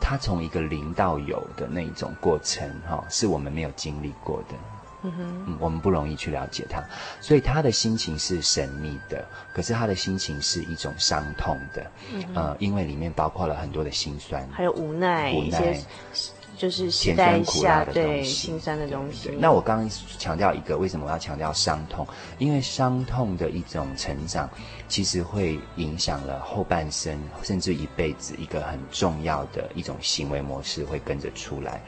[0.00, 4.54] 他从一个零到有的那一种过程，哈，是我们没有经历过的，
[5.02, 6.82] 嗯哼，嗯，我们不容易去了解他，
[7.22, 9.24] 所以他的心情是神秘的，
[9.54, 15.80] 可是他的心情是一种伤痛的，嗯，呃，因为里面包括了很多的心酸，还有无奈，无奈。
[16.56, 19.30] 就是时代下对心酸的东西。
[19.38, 22.06] 那我刚刚强调一个，为什么我要强调伤痛？
[22.38, 24.48] 因为伤痛的一种成长，
[24.88, 31.82] 其实会影响了后半生，甚至一辈子一个很重要的一种行为模式会跟着出来。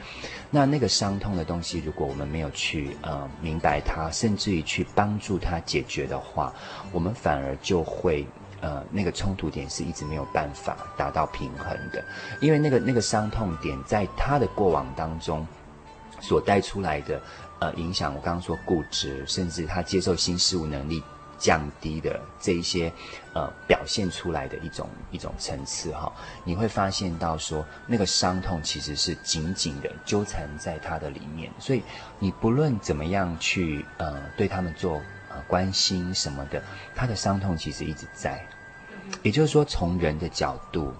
[0.51, 6.53] 那那个伤痛的东西，如果我们没有去呃明白它，甚至于去帮助它解决的话，
[6.91, 8.25] 我们反而就会。
[8.59, 12.03] 呃，那个冲突点是一直没有办法达到平衡的，
[12.41, 15.45] 因为那个那个伤痛点在他的过往当中
[16.19, 17.21] 所带出来的
[17.59, 21.03] 呃影响，我刚刚说固执，甚至他接受新事物能力
[21.37, 22.91] 降低的这一些
[23.35, 26.11] 呃表现出来的一种一种层次哈，
[26.43, 31.83] 你会发现到说那个伤痛其实是紧紧的纠缠在他的里面，所以
[32.17, 34.99] 你不论怎么样去呃对他们做。
[35.47, 36.61] 关心什么的，
[36.95, 38.45] 他的伤痛其实一直在。
[39.23, 40.91] 也就是说，从人的角度，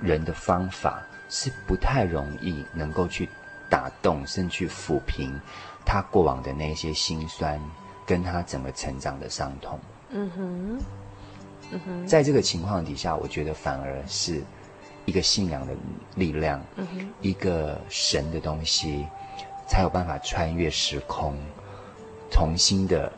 [0.00, 3.28] 人的方法是不太容易能够去
[3.68, 5.38] 打动，甚至去抚平
[5.84, 7.60] 他过往的那些辛酸，
[8.06, 9.78] 跟他整个成长的伤痛。
[10.08, 10.78] 嗯哼，
[11.72, 14.42] 嗯哼，在这个情况底下，我觉得反而是
[15.04, 15.74] 一个信仰的
[16.14, 16.86] 力量，嗯，
[17.20, 19.06] 一个神的东西，
[19.68, 21.36] 才有办法穿越时空，
[22.30, 23.12] 重新的。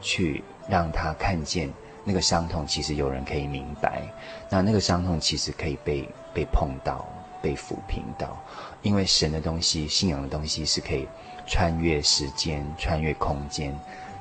[0.00, 1.72] 去让他看见
[2.04, 4.02] 那个伤痛，其实有人可以明白。
[4.50, 7.06] 那那个伤痛其实可以被被碰到、
[7.42, 8.36] 被抚平到，
[8.82, 11.06] 因为神的东西、信仰的东西是可以
[11.46, 13.74] 穿越时间、穿越空间。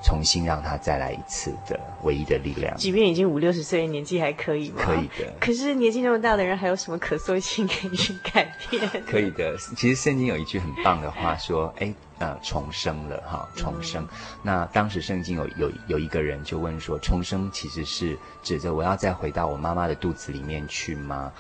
[0.04, 4.76] 重新让他再来一次的唯一的力量，即便已经五六十岁，年纪还可以吗？
[4.86, 5.34] 可以的。
[5.40, 8.88] 可是年纪那么大的人，还有什么可塑性可以去改变？
[9.08, 9.58] 可以的。
[9.76, 14.08] 其实圣经有一句很棒的话说：“哎，呃，重生了哈，重生。”
[14.44, 21.32] 那当时圣经有有有一个人就问说：“重生其实是指着我要再回到我妈妈的肚子里面去吗？”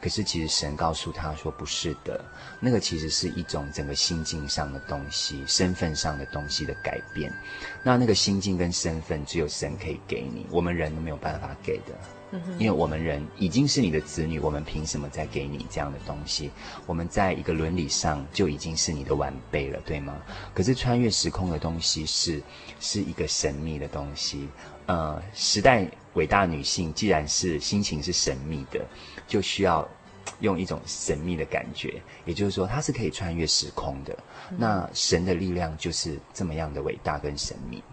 [0.00, 2.24] 可是其实神告诉他说：“不是的，
[2.60, 7.32] 那个其实是一种整个心境上的东西、身份上的东西的改变。”
[7.82, 11.94] 那那个心境跟身份，只有神可以给你，我们人都没有办法给的。
[12.34, 16.50] 嗯，因为我们人已经是你的子女，我们凭什么再给你这样的东西？
[16.84, 20.20] 我们在一个伦理上就已经是你的晚辈了，对吗？
[20.52, 22.42] 可是穿越时空的东西是
[22.80, 24.48] 是一个神秘的东西。
[24.86, 28.84] 呃，时代伟大女性既然是心情是神秘的，
[29.26, 29.88] 就需要。
[30.40, 34.18] 用一种神秘的感觉，也就是说，它是可以穿越时空的。
[34.50, 37.84] 嗯、那神的力量就是这么样的伟大跟神秘。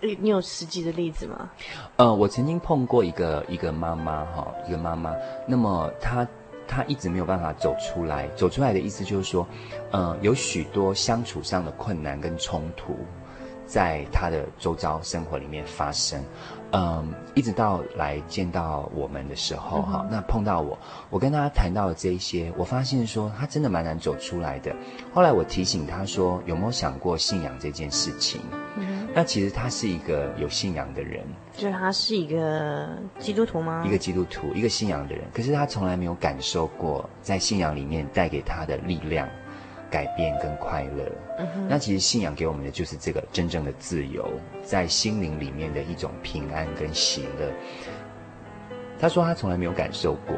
[0.00, 1.50] 你你有实际的例子吗？
[1.96, 5.14] 呃，我曾经碰过一个一个妈妈哈，一个妈妈。
[5.46, 6.26] 那么她
[6.68, 9.46] 她一直没有办法走出来，走出来的意思就是说，
[9.90, 12.96] 呃，有许多相处上的困难跟冲突，
[13.68, 16.20] 在他的周遭生活里面发生。
[16.70, 20.78] 嗯，一直到来见到我们的时候，哈、嗯，那碰到我，
[21.08, 24.74] 我跟他谈到了这一些，我发现说他真的蛮难走出来的。
[25.14, 28.42] 后来我提醒他说，有没有想过信仰这件事情？
[28.76, 31.24] 嗯，那其实他是一个有信仰的人，
[31.56, 33.82] 就是他是一个基督徒吗？
[33.86, 39.26] 一个基督徒，一个信仰的人，可是他从来没有感受过在信仰里面带给他的力量。
[39.90, 44.28] 改变跟快乐，嗯，那其实信仰给我们的就是这个真正的自由，
[44.62, 47.52] 在心灵里面的一种平安跟喜乐。
[49.00, 50.36] 他说他从来没有感受过，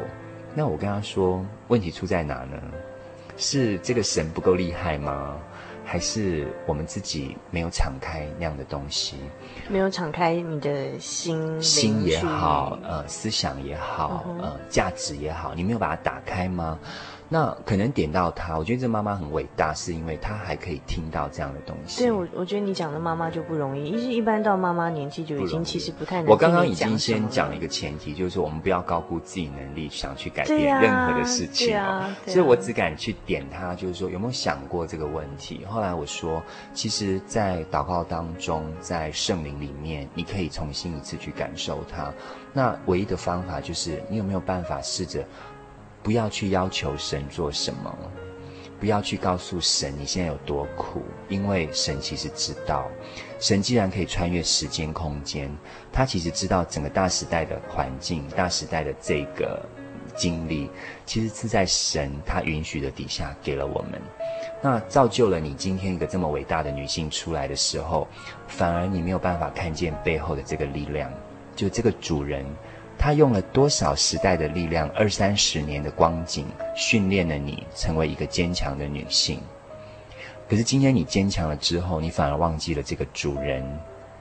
[0.53, 2.57] 那我跟他说，问题出在哪呢？
[3.37, 5.37] 是这个神不够厉害吗？
[5.83, 9.17] 还是我们自己没有敞开那样的东西？
[9.67, 16.77] 没有敞开你的心，心也好，呃，思想也好，嗯，呃，价值也好，你没有把它打开吗？
[17.33, 22.01] 那可能点到他，我觉得这妈妈很伟大，是因为她还可以听到这样的东西。
[22.03, 26.25] 对，我我觉得你讲的妈妈就不容易，一是一般到妈妈年纪就已经其实不太能。
[26.29, 31.79] 我刚刚已经先讲了一个前提，就是说我们不要高估自己能力，想去改变任何的事情哦。
[31.79, 35.63] 啊啊、所以我只敢去点他，就是说有没有想过这个问题？
[35.69, 42.11] 后来我说，其实，在祷告当中，在圣灵里面，你可以重新一次去感受它。
[42.51, 45.23] 那唯一的方法就是，你有没有办法试着？
[46.03, 47.95] 不要去要求神做什么，
[48.79, 52.87] 不要去告诉神你现在有多苦，因为神其实知道，
[53.39, 55.55] 神既然可以穿越时间空间，
[55.93, 59.63] 他其实知道整个大时代的环境、大时代的这个
[60.15, 60.71] 经历，
[61.05, 64.01] 其实是在神他允许的底下给了我们，
[64.59, 68.07] 那造就了你今天一个这么伟大的女性出来的时候，
[68.47, 71.13] 反而你没有办法看见背后的这个力量，
[71.55, 72.43] 就这个主人。
[73.03, 76.45] 他用了多少时代的力量，二三十年的光景，
[76.75, 79.41] 训练了你成为一个坚强的女性。
[80.47, 83.65] 可是今天你坚强了之后，你反而忘记了这个主人。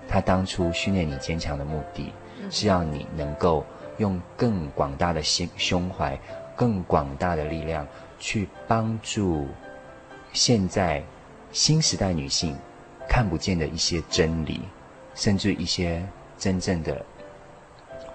[0.09, 2.11] 他当初训练你坚强的目的，
[2.51, 3.67] 是要你能够
[3.99, 6.19] 用更广大的心胸怀、
[6.57, 7.87] 更广大的力量，
[8.19, 9.47] 去帮助
[10.33, 11.03] 现在
[11.53, 12.57] 新时代女性
[13.07, 14.63] 看不见的一些真理，
[15.15, 16.03] 甚至一些
[16.39, 17.05] 真正的。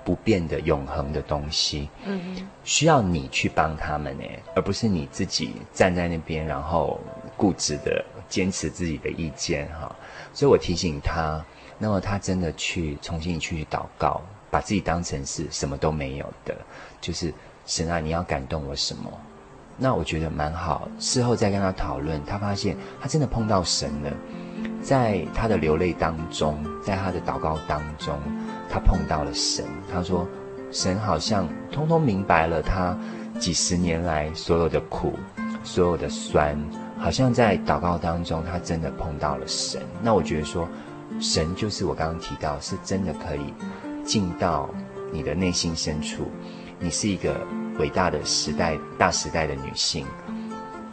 [0.05, 4.23] 不变的永恒的东西，嗯，需要你去帮他们呢，
[4.55, 6.99] 而不是你自己站在那边，然后
[7.35, 9.93] 固执的坚持自己的意见哈。
[10.31, 11.43] 所以我提醒他，
[11.79, 16.55] 那么他真的去重新去祷告，把自己当成是什么都没有的，
[17.01, 17.33] 就是
[17.65, 19.11] 神啊，你要感动我什么？
[19.77, 20.87] 那我觉得蛮好。
[20.99, 24.13] 事后再跟他讨论，他发现他真的碰到神了，
[24.81, 28.17] 在他的流泪当中，在他的祷告当中。
[28.69, 30.27] 他碰到了神，他说
[30.71, 32.97] ：“神好像通通明白了他
[33.39, 35.13] 几十年来所有的苦，
[35.63, 36.57] 所有的酸，
[36.97, 39.81] 好像在祷告当中，他真的碰到了神。
[40.01, 40.67] 那我觉得说，
[41.19, 43.53] 神就是我刚刚提到，是真的可以
[44.03, 44.69] 进到
[45.11, 46.27] 你的内心深处。
[46.79, 47.39] 你是一个
[47.79, 50.05] 伟大的时代、大时代的女性，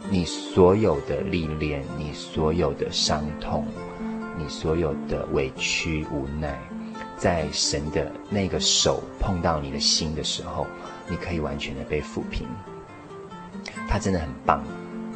[0.09, 3.65] 你所有的历练，你所有的伤痛，
[4.37, 6.57] 你所有的委屈、无奈。”
[7.23, 10.67] 在神的那个手碰到你的心的时候，
[11.07, 12.45] 你可以完全的被抚平。
[13.87, 14.61] 他真的很棒，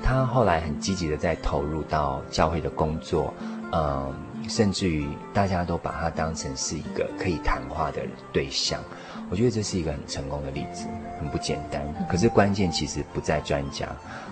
[0.01, 3.33] 他后来很积极的在投入到教会的工作，
[3.73, 4.13] 嗯，
[4.47, 8.01] 甚至于大家都把他当成是一个可以谈话的
[8.31, 8.81] 对象。
[9.29, 10.87] 我觉得这是一个很成功的例子，
[11.19, 11.81] 很不简单。
[12.07, 13.85] 可是关键其实不在专家，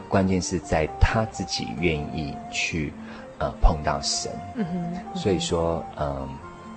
[0.08, 2.94] 关键是在他自己愿意去，
[3.38, 4.32] 呃，碰到神。
[4.56, 6.26] 嗯哼，所以说，嗯。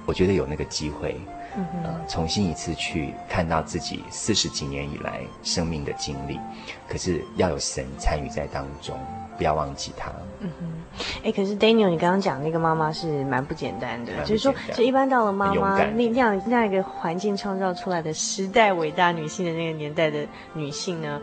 [0.09, 1.21] 我觉得有那个机会，
[1.55, 6.41] 嗯、呃，重新一次去看到自己四十几年以来生命的经历，
[6.89, 8.99] 可是要有神参与在当中，
[9.37, 10.11] 不要忘记他。
[10.41, 21.21] 嗯哼，哎，可是 Daniel，你刚刚讲那个妈妈是蛮不简单的，就是说，就一般到了妈妈那那样那样一个环境创造出来的时代伟大女性的那个年代的女性呢，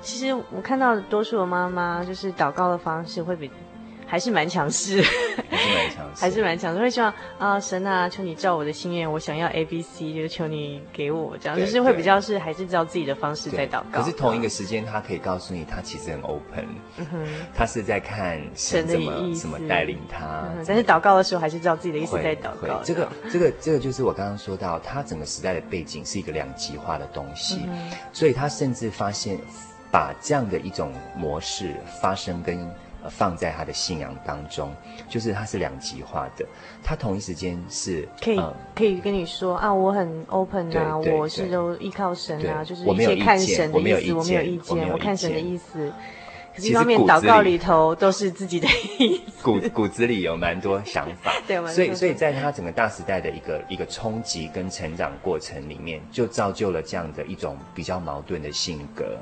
[0.00, 3.50] 其实我看到多数的妈妈就是祷告的方式会比。
[4.10, 5.00] 还是蛮强势，
[5.48, 6.80] 还是蛮强势，还是蛮强势。
[6.80, 14.00] 会希望啊，神啊，求你照我的心愿，我想要 A B C，就是求你给我这样，就是会比较是还是照自己的方式在祷告。
[14.00, 20.42] 可是同一个时间，他可以告诉你，他其实很 open，嗯哼，他是在看神怎么怎么带领他。
[20.66, 22.82] 但是祷告的时候，还是照自己的意思在祷告。
[22.82, 29.38] 这个这个这个就是我刚刚说到，他整个时代的背景是一个两极化的东西，嗯，所以他甚至发现
[29.92, 32.68] 把这样的一种模式发生跟。
[33.08, 34.70] 放在他的信仰当中，
[35.08, 36.44] 就是他是两极化的。
[36.82, 45.92] 他同一时间是可以、嗯、可以跟你说啊，我很 open 啊，我是都依靠神啊，就是一些看神的意思，我没有意见，我，我看神的意思。
[46.52, 48.66] 可是一方面祷告里头都是自己的
[48.98, 51.32] 意思，骨骨子里有蛮多想法。
[51.46, 59.16] 对，所以所以在他整个大时代的一个一个冲击跟成长过程里面，就造就了这样的一种比较矛盾的性格。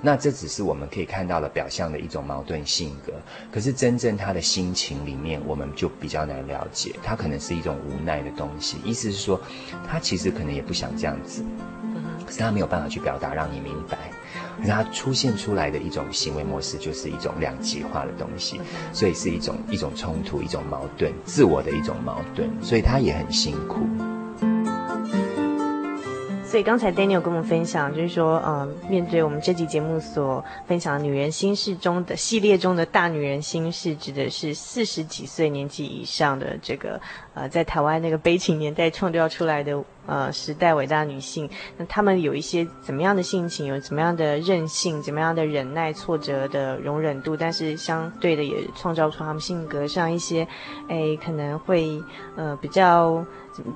[0.00, 3.12] 那这只是我们可以看到的表象的一种矛盾性格，
[3.52, 6.94] 可是真正他的心情里面，我们就比较难了解。
[7.02, 9.40] 他可能是一种无奈的东西，意思是说，
[9.88, 11.44] 他其实可能也不想这样子，
[12.24, 13.98] 可是他没有办法去表达，让你明白。
[14.58, 18.60] 可是他出现出来的一种行为模式，就是一种两极化的东西，
[18.92, 23.80] 所以是一种一种冲突，一种矛盾，自我的一种矛盾，所以他也很辛苦。
[26.48, 36.98] 所以刚才 Daniel 跟我们分享，就是说，嗯、呃，面对我们这集节目所分享的女人心事中的系列中的大女人心事，指的是四十几岁年纪以上的这个，
[37.34, 39.84] 呃，在台湾那个悲情年代创造出来的。
[40.08, 50.48] 呃，时代伟大女性，那她们有一些怎么样的性情，有怎么样的韧性，怎么样的忍耐挫折的容忍度，但是相对的也创造出她们性格上一些，
[50.88, 52.02] 哎，可能会
[52.36, 53.22] 呃比较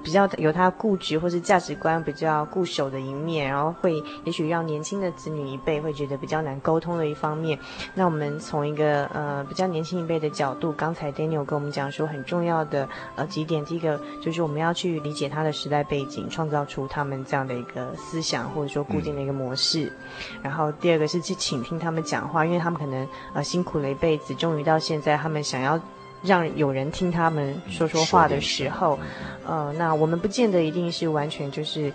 [0.03, 7.59] 比较有她固执或是价值观比较固守的一面，然后会也许让年轻的子女一辈会觉得比较难沟通的一方面。
[7.95, 16.22] 那我们从一个呃比较年轻一辈的角度，刚才 Daniel 跟我们讲说很重要的呃几点，第一个就是我们要去理解她的时代背景。
[16.29, 19.85] 创造出他们这样的一个思想，或者说固定的一个模式。
[19.87, 19.93] 嗯、
[20.43, 25.81] 然后第二个是去倾听他们讲话，因为他们可能呃辛苦了一辈子，终于到现在，他们想要
[26.23, 28.99] 让有人听他们说说话的时候，
[29.47, 31.93] 呃，那我们不见得一定是完全就是。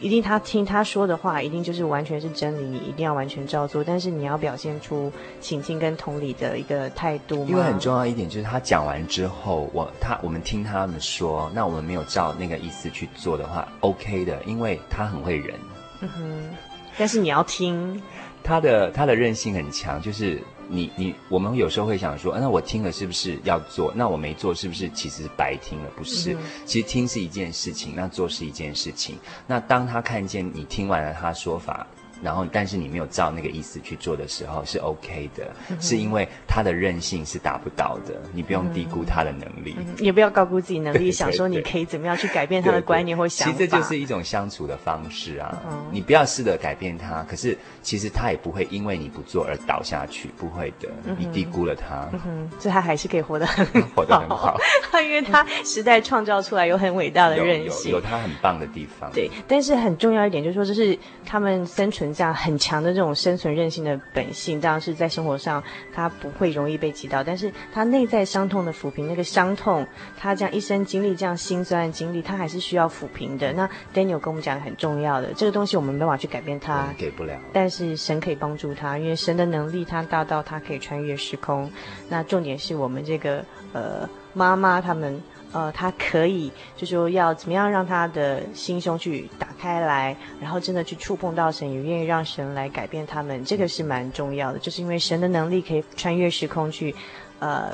[0.00, 3.82] 一定他听他说的话，一定就是完全是真理，你一定要完全照做。
[3.82, 7.44] 但是你要表现出倾听跟同理的一个态度。
[7.46, 15.54] 因为很重要一点就是他讲完之后，我他我们听他们说，那我们没有照那个意思去做的话，OK 的，因为他很会忍。
[16.00, 16.56] 嗯哼，
[16.98, 18.02] 但是你要听。
[18.46, 20.38] 他的他的韧性很强，就是
[20.68, 23.92] 你你我们有时候会想说，那我听了是不是要做？
[23.94, 25.90] 那我没做是不是其实白听了？
[25.96, 29.16] 不是，嗯、其实听是一件事情，那做是一件事情。
[29.46, 31.86] 那当他看见你听完了他说法。
[32.24, 43.52] 然后，但是你没有照那个意思去做的时候是 OK 的，嗯、是因为他的韧性是达不到的，你不用低估他的能力，嗯、也不要高估自己能力，想说你可以怎么样去改变他的观念或想法。
[43.52, 54.58] 其实这就是一种相处的方式啊，嗯、你不要试着改变他，可是其实他也不会因为你不做而倒下去，不会的，嗯、你低估了他，嗯哼，所以他还是可以活得很 好，活得很好，
[55.04, 59.10] 因为他时代创造出来有很伟大的韧性，有他很棒的地方。
[59.12, 62.94] 对，但是很重要一点就是说，这是他们生存这样很强的。
[62.94, 65.62] 这种生存韧性的本性，当然是在生活上
[65.92, 69.84] 他不会容易被击倒，但是他内在伤痛的抚平，那个伤痛，
[70.16, 73.52] 他这样一生经历这样心酸的经历，他还是需要抚平的。
[73.52, 77.34] 那 Daniel 跟我们讲的很重要的这个东西，我们没办法去改变他，给不了。
[77.52, 81.68] 但是神可以帮助他，因为神的能力他大到他可以穿越时空。
[82.08, 85.20] 那重点是我们这个呃妈妈他们。
[85.54, 94.58] 呃，他可以，就说要怎么样让他的心胸去打开来，然后真的去触碰到神，也愿意让神来改变他们，这个是蛮重要的。
[94.58, 96.92] 就是因为神的能力可以穿越时空去，
[97.38, 97.70] 呃，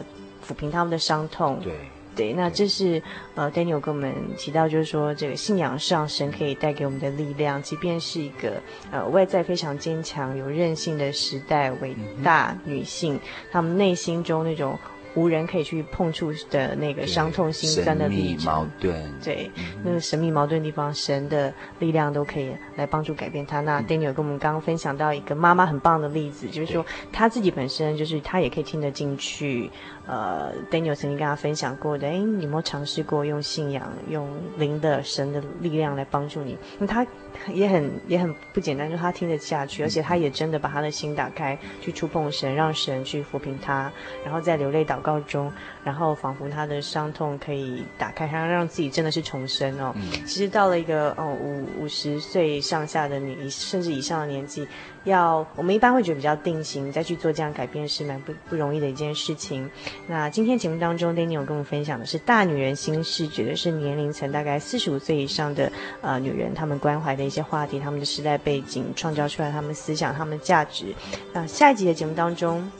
[0.47, 1.59] 抚平他们的伤痛。
[1.63, 1.73] 对
[2.15, 3.03] 对，那这是
[3.35, 8.61] 呃，Daniel 跟我们提到，就是说这个信仰上神可以带给我们的力量，即便是一个
[8.91, 13.19] 呃外在非常坚强、有韧性的时代伟大女性，
[13.51, 14.79] 她、嗯、们内心中那种。
[15.15, 23.61] 无人可以去碰触的那个伤痛心酸的历程，矛盾，对，嗯、那个神秘矛盾的地方，神的力量都可以来帮助改变他。
[23.61, 29.71] 那 Daniel 跟我们刚刚分享到一个妈妈很棒的例子，就是说他自己本身就是他也可以听得进去。
[30.07, 36.57] 呃，Daniel 曾经跟他分享过的，哎，你有没有尝试过用信仰、用灵的神的力量来帮助你？
[36.79, 37.07] 那他
[37.53, 43.93] 也很也很不简单，就是他听得下去，而且他也真的把他的心打开，去触碰神，让神去抚平他，
[44.25, 45.53] 然后在流泪祷告中，
[45.85, 49.93] 然后仿佛他的伤痛可以打开，他让自己真的是重生哦。
[49.95, 54.67] 嗯、其实到了一个哦五五十岁上下的你，甚至以上的年纪。
[55.05, 59.69] 要我们一般会觉得比较定型，再去做这样改变是蛮不不容易的一件事情。
[60.07, 65.71] 那今天节目当中，Daniel 跟我们分享的是大女人心事，指的是年龄层大概四十五岁以上的
[66.03, 70.95] 呃女人，她们关怀的一些话题，她们的时代背景，创造出来她们思想，她们的价值。
[71.33, 72.71] 那下一集的节目当中。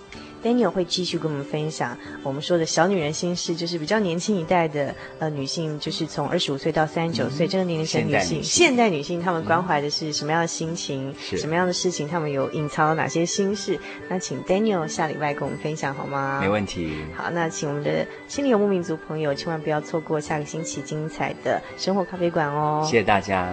[0.43, 13.79] Daniel 会继续跟我们分享我们说的小女人心事，就是比较年轻一代的呃女性，就是从二十五岁到三十九岁这个年龄层女性，现代女性，她们关怀的是什么样的心情，嗯、什么样的事情，她们有隐藏了哪些心事？
[14.09, 16.41] 那请 Daniel 下礼拜跟我们分享好吗？
[16.41, 16.91] 没问题。
[17.17, 22.83] 好，那请我们的心灵游牧民族朋友千万不要错过下个星期精彩的生活咖啡馆哦！
[22.85, 23.53] 谢谢大家。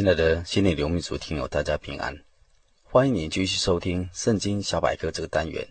[0.00, 2.18] 亲爱的心灵流民族听友，大家平安！
[2.82, 5.68] 欢迎你继续收听《圣经小百科》这个单元。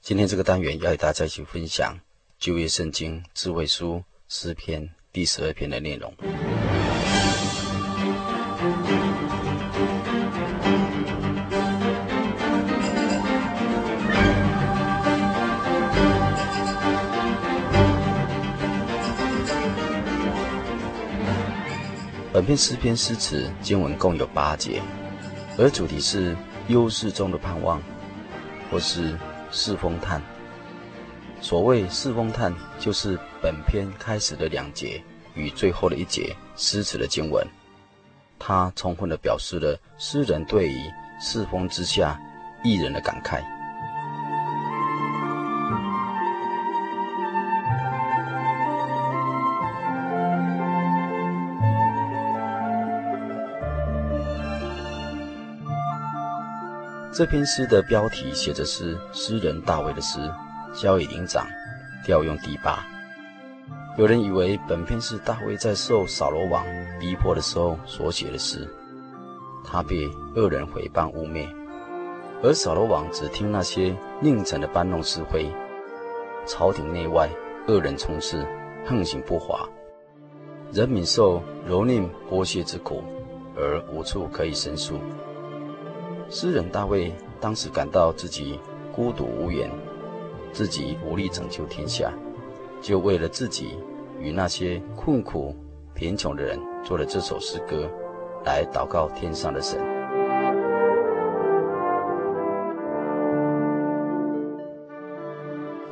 [0.00, 1.96] 今天这个单元要与大家一起分享
[2.40, 6.12] 旧约圣经智慧书诗篇第十二篇的内容。
[22.36, 24.82] 本篇诗篇诗词经文共有八节，
[25.56, 26.36] 而主题是
[26.68, 27.82] 忧世中的盼望，
[28.70, 29.18] 或是
[29.50, 30.20] 四风叹。
[31.40, 37.42] 所谓四风叹，就是本篇开始的两节与最后的一节诗词的经文，
[38.38, 40.78] 它充分的表示了诗人对于
[41.18, 42.20] 四风之下
[42.62, 43.42] 义人的感慨。
[57.16, 60.20] 这篇诗的标题写的是诗人大卫的诗，
[60.74, 61.46] 交与灵长，
[62.04, 62.84] 调用第八。
[63.96, 66.62] 有人以为本篇是大卫在受扫罗王
[67.00, 68.68] 逼迫的时候所写的诗，
[69.64, 71.48] 他被恶人诽谤污蔑，
[72.42, 75.50] 而扫罗王只听那些佞臣的搬弄是非，
[76.46, 77.30] 朝廷内外
[77.66, 78.46] 恶人充斥，
[78.84, 79.66] 横行不法，
[80.70, 83.02] 人民受蹂躏剥削之苦，
[83.56, 85.00] 而无处可以申诉。
[86.28, 88.58] 诗人大卫当时感到自己
[88.92, 89.70] 孤独无援，
[90.52, 92.12] 自己无力拯救天下，
[92.82, 93.78] 就为了自己
[94.18, 95.54] 与那些困苦
[95.94, 97.88] 贫穷的人做了这首诗歌，
[98.44, 99.80] 来祷告天上的神。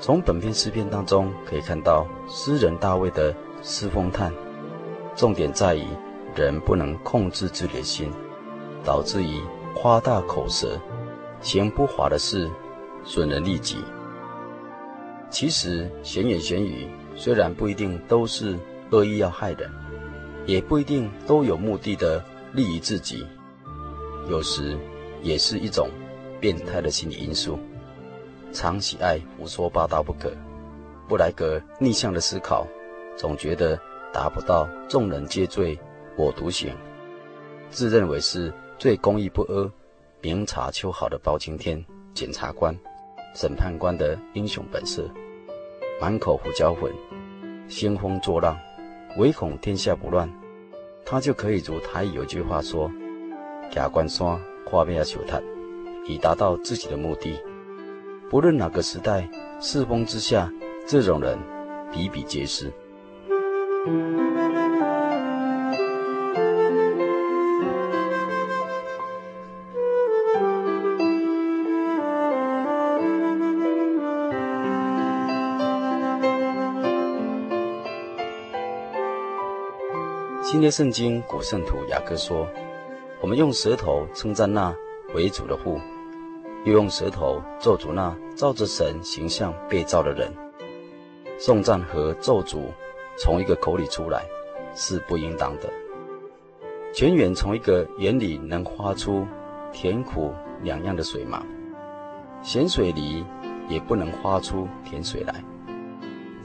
[0.01, 4.33] 从本篇诗篇当中可以看到，诗人大卫的四风叹，
[5.15, 5.87] 重点在于
[6.35, 8.11] 人不能控制自己的心，
[8.85, 9.41] 导致于。
[9.75, 10.79] 夸大口舌，
[11.43, 12.51] 行不法的事，
[13.05, 13.79] 损人利己。
[15.29, 18.57] 其实闲言闲语虽然不一定都是
[18.91, 19.71] 恶意要害人，
[20.47, 23.27] 也不一定都有目的的利于自己，
[24.31, 24.79] 有时
[25.23, 25.91] 也是一种
[26.41, 27.59] 变态的心理因素。
[28.53, 30.33] 常喜爱胡说八道不可，
[31.09, 32.67] 不来个逆向的思考，
[33.17, 33.79] 总觉得
[34.13, 35.79] 达不到众人皆醉
[36.17, 36.73] 我独醒，
[37.71, 38.51] 自认为是。
[38.85, 39.73] 最公义不阿、
[40.21, 41.83] 明察秋毫的包青天、
[42.13, 42.79] 检察官、
[43.35, 45.09] 审判官的英雄本色，
[45.99, 46.93] 满口胡椒粉，
[47.67, 48.55] 兴风作浪，
[49.17, 50.31] 唯恐天下不乱，
[51.03, 52.93] 他就可以如台语有句话说
[53.73, 55.41] ：“假关山，跨边求他”，
[56.07, 57.41] 以达到自己的目的。
[58.29, 59.27] 不论哪个时代，
[59.63, 60.53] 世风之下，
[60.87, 61.39] 这种人
[61.91, 62.71] 比比皆是。
[80.55, 82.47] 新约圣经古圣徒雅各说
[83.21, 84.73] ：“我们用舌头称赞那
[85.13, 85.81] 为主的父，
[86.65, 90.33] 又用舌头咒诅那照着神形象被造的人。
[91.41, 92.67] 颂赞和咒诅
[93.19, 94.25] 从一个口里出来，
[94.77, 95.69] 是不应当的。
[96.93, 99.27] 泉源从一个眼里能发出
[99.73, 100.33] 甜苦
[100.63, 101.45] 两样的水吗？
[102.45, 103.27] 咸水里
[103.69, 105.35] 也不能发出甜水来。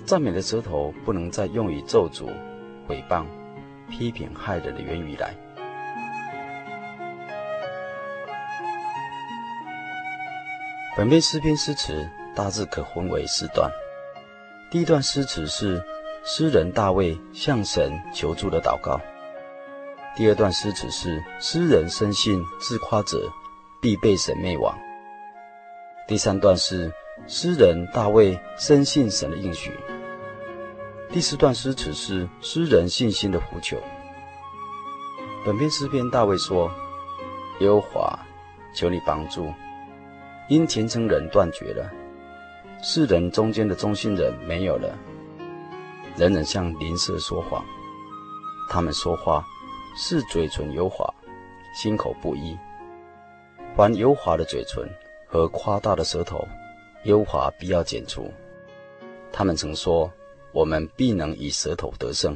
[0.04, 2.26] 赞美的舌头不能再用于咒诅、
[2.88, 3.24] 毁谤。”
[3.90, 5.36] 批评害人的言语来。
[10.96, 13.72] 本篇诗篇诗词大致可分为四段。
[14.70, 15.82] 第一段诗词是
[16.24, 19.00] 诗人大卫向神求助的祷告。
[20.16, 23.32] 第二段诗词是诗人深信自夸者
[23.82, 24.78] 必被神灭亡。
[26.08, 26.92] 第三段是
[27.28, 29.72] 诗人大卫深信神的应许。
[31.12, 33.76] 第四段诗词是诗人信心的呼求。
[35.44, 36.70] 本篇诗篇，大卫说
[37.62, 38.20] ：“耶和华，
[38.76, 39.52] 求你帮助，
[40.50, 41.92] 因虔诚人断绝了，
[42.84, 44.96] 世人中间的忠心人没有了。
[46.16, 47.66] 人人向邻舍说谎。
[48.70, 49.44] 他们说话
[49.96, 51.12] 是嘴唇油滑，
[51.74, 52.56] 心口不一。
[53.76, 54.88] 凡油滑的嘴唇
[55.26, 56.48] 和夸大的舌头，
[57.04, 58.32] 油滑必要剪除。
[59.32, 60.12] 他们曾说
[60.60, 62.36] ：“我们必能以舌头得胜。”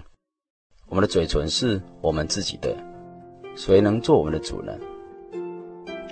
[0.87, 2.73] 我们的嘴唇是我们自己的，
[3.53, 4.71] 谁能做我们的主呢？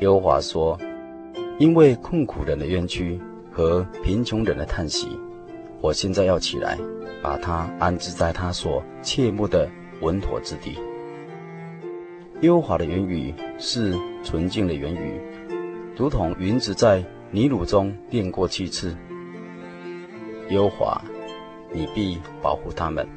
[0.02, 0.78] 耶和华说
[1.58, 3.18] ：“因为困苦人的冤屈
[3.50, 5.08] 和贫穷人的叹息，
[5.80, 6.78] 我现在要起来，
[7.24, 9.70] 把他安置在他所切慕的
[10.02, 10.78] 稳妥之地。”
[12.42, 15.22] 耶和华的言语是纯净的言语，
[15.96, 17.02] 如同云子在
[17.32, 18.98] 泥土中炼过七次。
[20.50, 21.02] 耶和华，
[21.74, 23.08] 你必保护他们。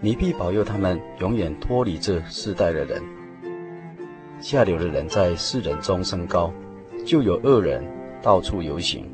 [0.00, 3.02] 你必保佑他们永远脱离这世代的人。
[4.38, 6.52] 下流的人在世人中升高，
[7.06, 7.82] 就有恶人
[8.20, 9.10] 到处游行。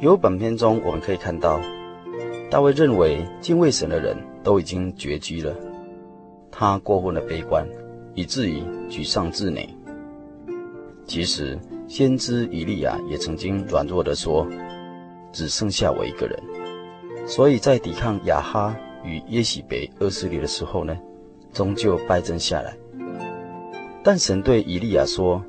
[0.00, 1.60] 由本篇中我们可以看到，
[2.52, 4.14] 大卫认为敬畏神的人。
[4.44, 5.54] 都已经绝居了，
[6.50, 7.64] 他过分的悲观，
[8.12, 9.68] 以至于沮丧自馁。
[11.06, 14.44] 其实，先知以利亚也曾经软弱地说
[15.30, 16.36] ：“只剩下我一个人。”
[17.24, 18.74] 所以在抵抗亚哈
[19.04, 20.98] 与耶洗别恶势力的时候呢，
[21.52, 22.76] 终究败阵下来。
[24.02, 25.40] 但神对以利亚说：“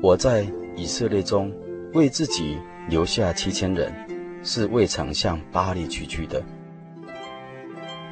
[0.00, 0.46] 我在
[0.76, 1.52] 以色列中
[1.94, 2.56] 为自己
[2.88, 3.92] 留下七千人，
[4.44, 6.40] 是未曾向巴黎取去的。”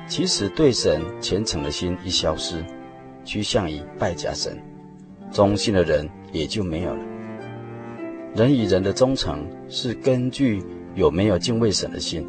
[0.08, 2.64] 其实对神虔诚的心一消失，
[3.24, 4.60] 趋向于拜假神，
[5.30, 7.04] 忠心的人也就没有了。
[8.34, 10.62] 人与人的忠诚是根据
[10.94, 12.26] 有没有敬畏神的心。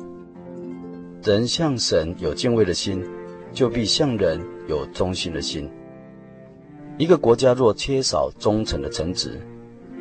[1.24, 3.04] 人向神有敬畏的心，
[3.52, 5.70] 就必向人有忠心的心。
[6.98, 9.42] 一个国家若缺少忠诚的臣子，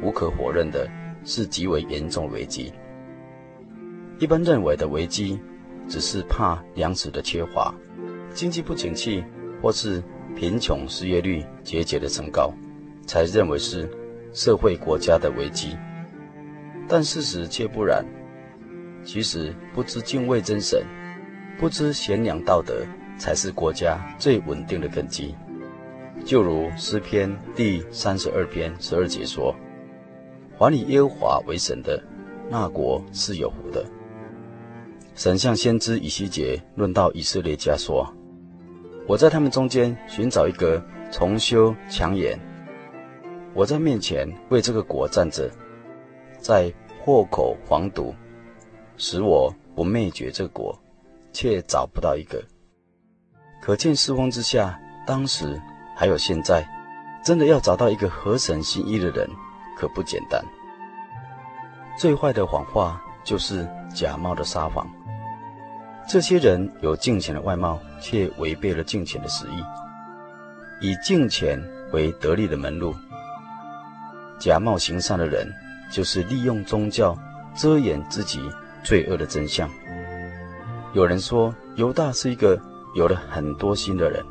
[0.03, 0.89] 无可否认的
[1.25, 2.73] 是极为严重危机。
[4.23, 5.41] 一般认为的危机。
[5.89, 7.75] 只是怕粮食的缺乏，
[8.33, 9.23] 经济不景气，
[9.61, 10.01] 或是
[10.37, 12.55] 贫穷失业率节节的升高，
[13.05, 13.91] 才认为是
[14.33, 15.77] 社会国家的危机。
[16.87, 18.05] 但事实却不然。
[19.03, 20.85] 其实不知敬畏真神，
[21.59, 22.87] 不知贤良道德，
[23.19, 25.35] 才是国家最稳定的根基。
[26.25, 29.53] 就如诗篇第三十二篇十二节说
[30.57, 32.01] ：“凡以耶和华为神的，
[32.49, 33.85] 那国是有福的。”
[35.15, 38.11] 神像先知以西结论到以色列家说
[39.07, 42.39] ：“我在他们中间寻找一个重修墙垣，
[43.53, 45.51] 我在面前为这个国站着，
[46.39, 46.73] 在
[47.05, 48.15] 破口防堵，
[48.97, 50.77] 使我不灭绝这国，
[51.31, 52.43] 却找不到一个。
[53.61, 55.61] 可见世风之下，当时
[55.95, 56.67] 还有现在，
[57.23, 59.29] 真的要找到一个合神心意的人，
[59.77, 60.43] 可不简单。
[61.99, 64.91] 最坏的谎话就是假冒的撒谎。”
[66.13, 71.59] 这些人有敬虔的外貌，却违背了敬虔的实意，以敬虔
[71.91, 72.95] 为得利的门路。
[74.39, 75.51] 假冒行善的人，
[75.91, 77.17] 就是利用宗教
[77.57, 78.43] 遮掩自己
[78.85, 79.67] 罪恶的真相。
[80.93, 82.61] 有人说，犹大是一个
[82.95, 84.23] 有了很多心的人。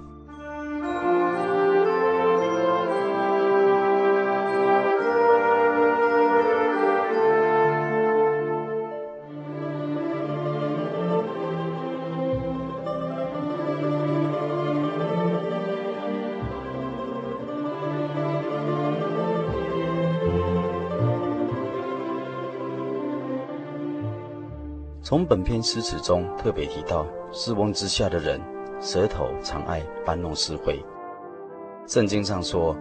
[25.12, 28.40] 从本篇诗词中特别提到，世风之下的人，
[28.80, 30.82] 舌头常爱搬弄是非。
[31.86, 32.74] 圣经上说，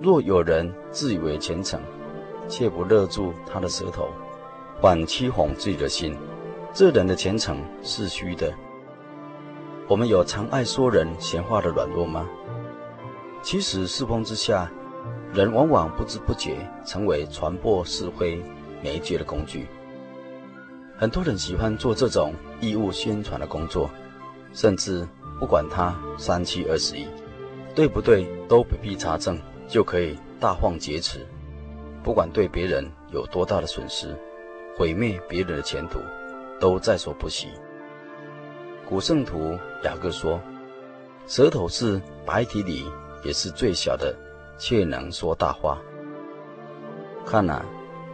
[0.00, 1.80] 若有人自以为虔诚，
[2.48, 4.08] 却不勒住他的舌头，
[4.80, 6.16] 反欺哄自己的心，
[6.72, 8.52] 这人的虔诚是虚的。
[9.86, 12.28] 我们有常爱说人闲话的软弱吗？
[13.40, 14.68] 其实世风之下，
[15.32, 18.42] 人往往不知不觉成为传播是非
[18.82, 19.68] 媒介的工具。
[21.02, 23.90] 很多人喜欢做这种义务宣传的工作，
[24.52, 25.04] 甚至
[25.40, 27.04] 不管他三七二十一，
[27.74, 29.36] 对不对都不必查证，
[29.66, 31.18] 就可以大放厥词，
[32.04, 34.16] 不管对别人有多大的损失，
[34.78, 35.98] 毁灭别人的前途，
[36.60, 37.48] 都在所不惜。
[38.88, 40.40] 古圣徒雅各说
[41.26, 42.88] ：“舌头是白体里
[43.24, 44.14] 也是最小的，
[44.56, 45.80] 却能说大话。”
[47.26, 47.66] 看啊，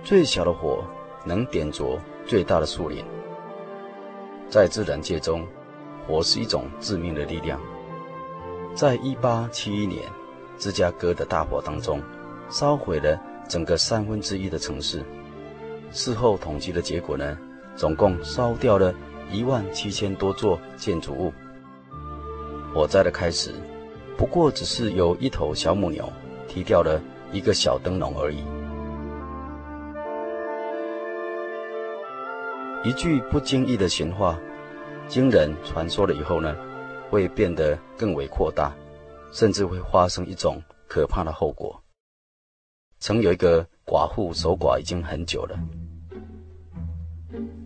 [0.02, 0.82] 最小的火
[1.26, 3.02] 能点着最大的树林，
[4.50, 5.46] 在自然界中，
[6.06, 7.58] 火是一种致命的力量。
[8.74, 10.02] 在一八七一年，
[10.58, 12.02] 芝加哥的大火当中，
[12.50, 13.18] 烧毁了
[13.48, 15.02] 整个三分之一的城市。
[15.90, 17.38] 事后统计的结果呢，
[17.74, 18.94] 总共烧掉了
[19.32, 21.32] 一万七千多座建筑物。
[22.74, 23.54] 火灾的开始，
[24.18, 26.06] 不过只是由一头小母牛
[26.46, 27.00] 踢掉了
[27.32, 28.44] 一个小灯笼而已。
[32.84, 34.38] 一句不经意的闲话，
[35.08, 36.54] 经人传说了以后呢，
[37.10, 38.72] 会变得更为扩大，
[39.32, 41.82] 甚至会发生一种可怕的后果。
[43.00, 45.58] 曾有一个寡妇守寡已经很久了。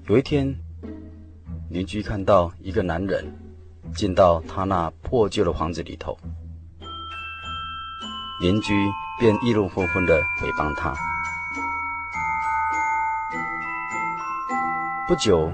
[0.08, 0.54] 有一天，
[1.68, 3.24] 邻居看到一个男人
[3.94, 6.18] 进到他那破旧的房子里头，
[8.40, 8.74] 邻居
[9.20, 11.11] 便议论纷纷的诽谤他。
[15.08, 15.52] 不久，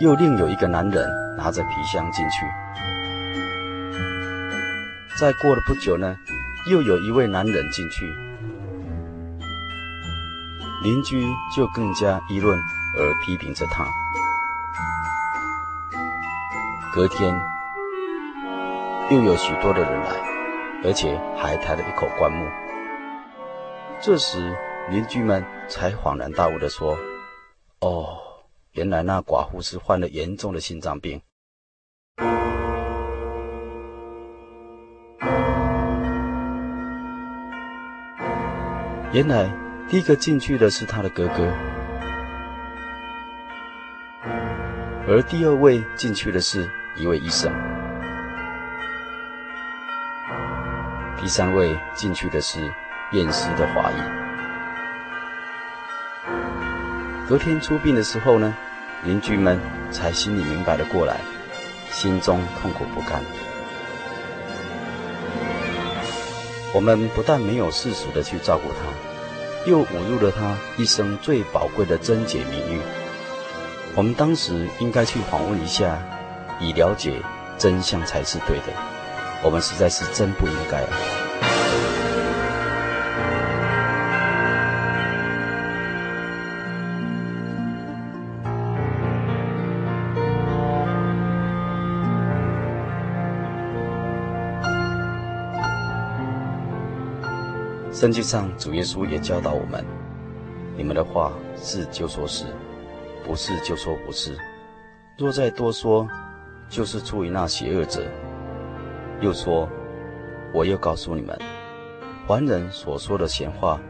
[0.00, 1.08] 又另有一个男人
[1.38, 2.44] 拿着皮箱进去。
[5.16, 6.16] 再过了不久呢，
[6.68, 8.12] 又有一位男人进去，
[10.82, 11.24] 邻居
[11.54, 12.58] 就更加议论
[12.98, 13.86] 而批评着他。
[16.92, 17.40] 隔天，
[19.10, 20.10] 又有许多的人来，
[20.84, 22.44] 而且还抬了一口棺木。
[24.00, 24.54] 这时，
[24.90, 26.98] 邻居们才恍然大悟地说
[27.80, 28.18] ：“哦。”
[28.74, 31.22] 原来那寡妇是患了严重的心脏病。
[39.12, 39.48] 原来
[39.88, 41.54] 第一个进去的是他的哥哥，
[45.06, 47.52] 而第二位进去的是一位医生，
[51.16, 52.60] 第三位进去的是
[53.12, 54.23] 验尸的华裔。
[57.26, 58.54] 隔天出殡的时候呢，
[59.02, 59.58] 邻居们
[59.90, 61.20] 才心里明白了过来，
[61.90, 63.22] 心中痛苦不堪。
[66.74, 72.78] 我们不但没有适时的去照顾他，又侮辱了他一生最宝贵的贞洁名誉。
[73.94, 75.98] 我们当时应该去访问一下，
[76.60, 77.22] 以了解
[77.56, 78.64] 真相才是对的。
[79.42, 81.23] 我们实在是真不应该啊。
[98.04, 99.82] 圣经上，主耶稣也教导我们：
[100.76, 102.44] 你们的话是就说是，
[103.24, 104.36] 不是就说不是。
[105.16, 106.06] 若再多说，
[106.68, 108.02] 就是出于那邪恶者。
[109.22, 109.66] 又说：
[110.52, 111.34] 我又告诉你们，
[112.28, 113.80] 凡人所说的闲话，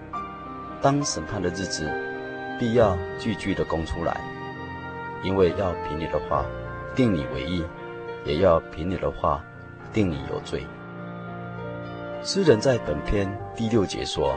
[0.80, 1.90] 当审判的日子，
[2.56, 4.20] 必要句句的供出来，
[5.24, 6.46] 因为要凭你的话
[6.94, 7.64] 定你为义，
[8.24, 9.44] 也要凭你的话
[9.92, 10.64] 定你有罪。
[12.26, 14.34] 诗人在本篇第六节说：“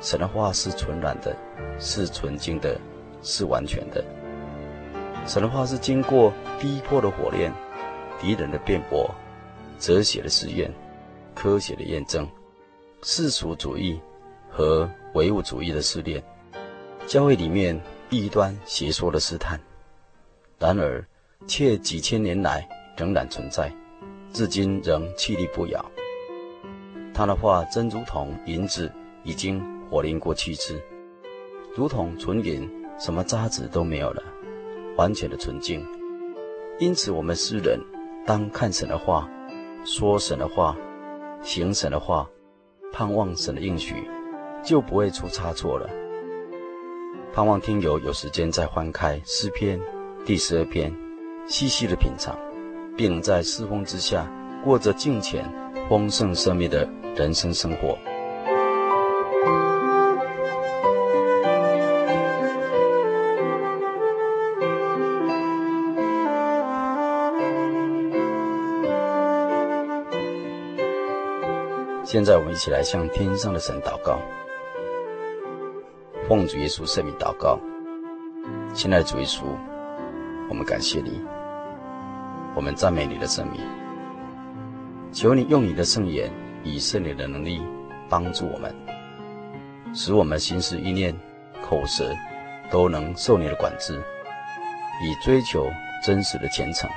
[0.00, 1.36] 神的话是纯然的，
[1.80, 2.80] 是纯净的，
[3.20, 4.02] 是完全的。
[5.26, 7.52] 神的话是经过逼迫的火炼、
[8.20, 9.12] 敌人的辩驳、
[9.76, 10.72] 哲学的试验、
[11.34, 12.28] 科学的验证、
[13.02, 14.00] 世俗主义
[14.48, 16.22] 和唯物主义的试炼，
[17.08, 17.78] 教会里面
[18.08, 19.58] 异端邪说的试探。
[20.60, 21.04] 然而，
[21.48, 22.64] 却几千年来
[22.96, 23.68] 仍然存在，
[24.32, 25.84] 至今仍屹立不摇。”
[27.14, 28.90] 他的话真如同银子，
[29.22, 30.82] 已经火炼过七次，
[31.76, 34.20] 如同纯银，什么渣子都没有了，
[34.96, 35.86] 完全的纯净。
[36.80, 37.78] 因此，我们世人
[38.26, 39.30] 当看神的话，
[39.84, 40.76] 说神的话，
[41.40, 42.28] 行神的话，
[42.92, 43.94] 盼望神的应许，
[44.64, 45.88] 就不会出差错了。
[47.32, 49.80] 盼望听友有时间再翻开诗篇
[50.26, 50.92] 第十二篇，
[51.46, 52.36] 细细的品尝，
[52.96, 54.28] 并能在诗风之下
[54.64, 55.44] 过着敬虔
[55.88, 57.96] 丰盛生命的人生生活。
[72.04, 74.20] 现在我们一起来向天上的神祷告，
[76.28, 77.58] 奉主耶稣圣名祷告。
[78.72, 79.44] 亲爱的主耶稣，
[80.48, 81.20] 我们感谢你，
[82.54, 83.60] 我们赞美你的圣名，
[85.12, 86.30] 求你用你的圣言。
[86.64, 87.62] 以圣灵的能力
[88.08, 88.74] 帮助我们，
[89.94, 91.14] 使我们心思意念、
[91.62, 92.12] 口舌
[92.70, 94.02] 都能受你的管制，
[95.02, 95.70] 以追求
[96.02, 96.90] 真实的虔诚，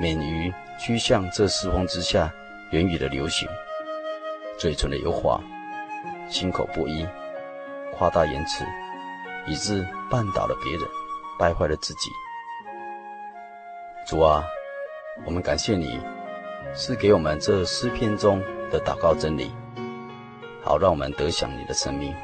[0.00, 2.30] 免于趋向这世风之下
[2.72, 3.48] 言语的流行，
[4.58, 5.40] 嘴唇的油滑，
[6.28, 7.06] 心口不一，
[7.94, 8.64] 夸大言辞，
[9.46, 10.82] 以致绊倒了别人，
[11.38, 12.10] 败坏了自己。
[14.06, 14.44] 主啊，
[15.24, 16.00] 我们感谢你
[16.74, 19.50] 是给我们这诗篇中的祷告真理，
[20.62, 22.14] 好让我们得享你的生命，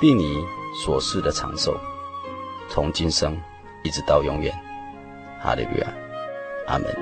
[0.00, 0.44] 并你
[0.84, 1.76] 所赐的长寿，
[2.68, 3.36] 从今生
[3.82, 4.52] 一直到永远。
[5.42, 5.88] 哈利路亚，
[6.66, 7.01] 阿门。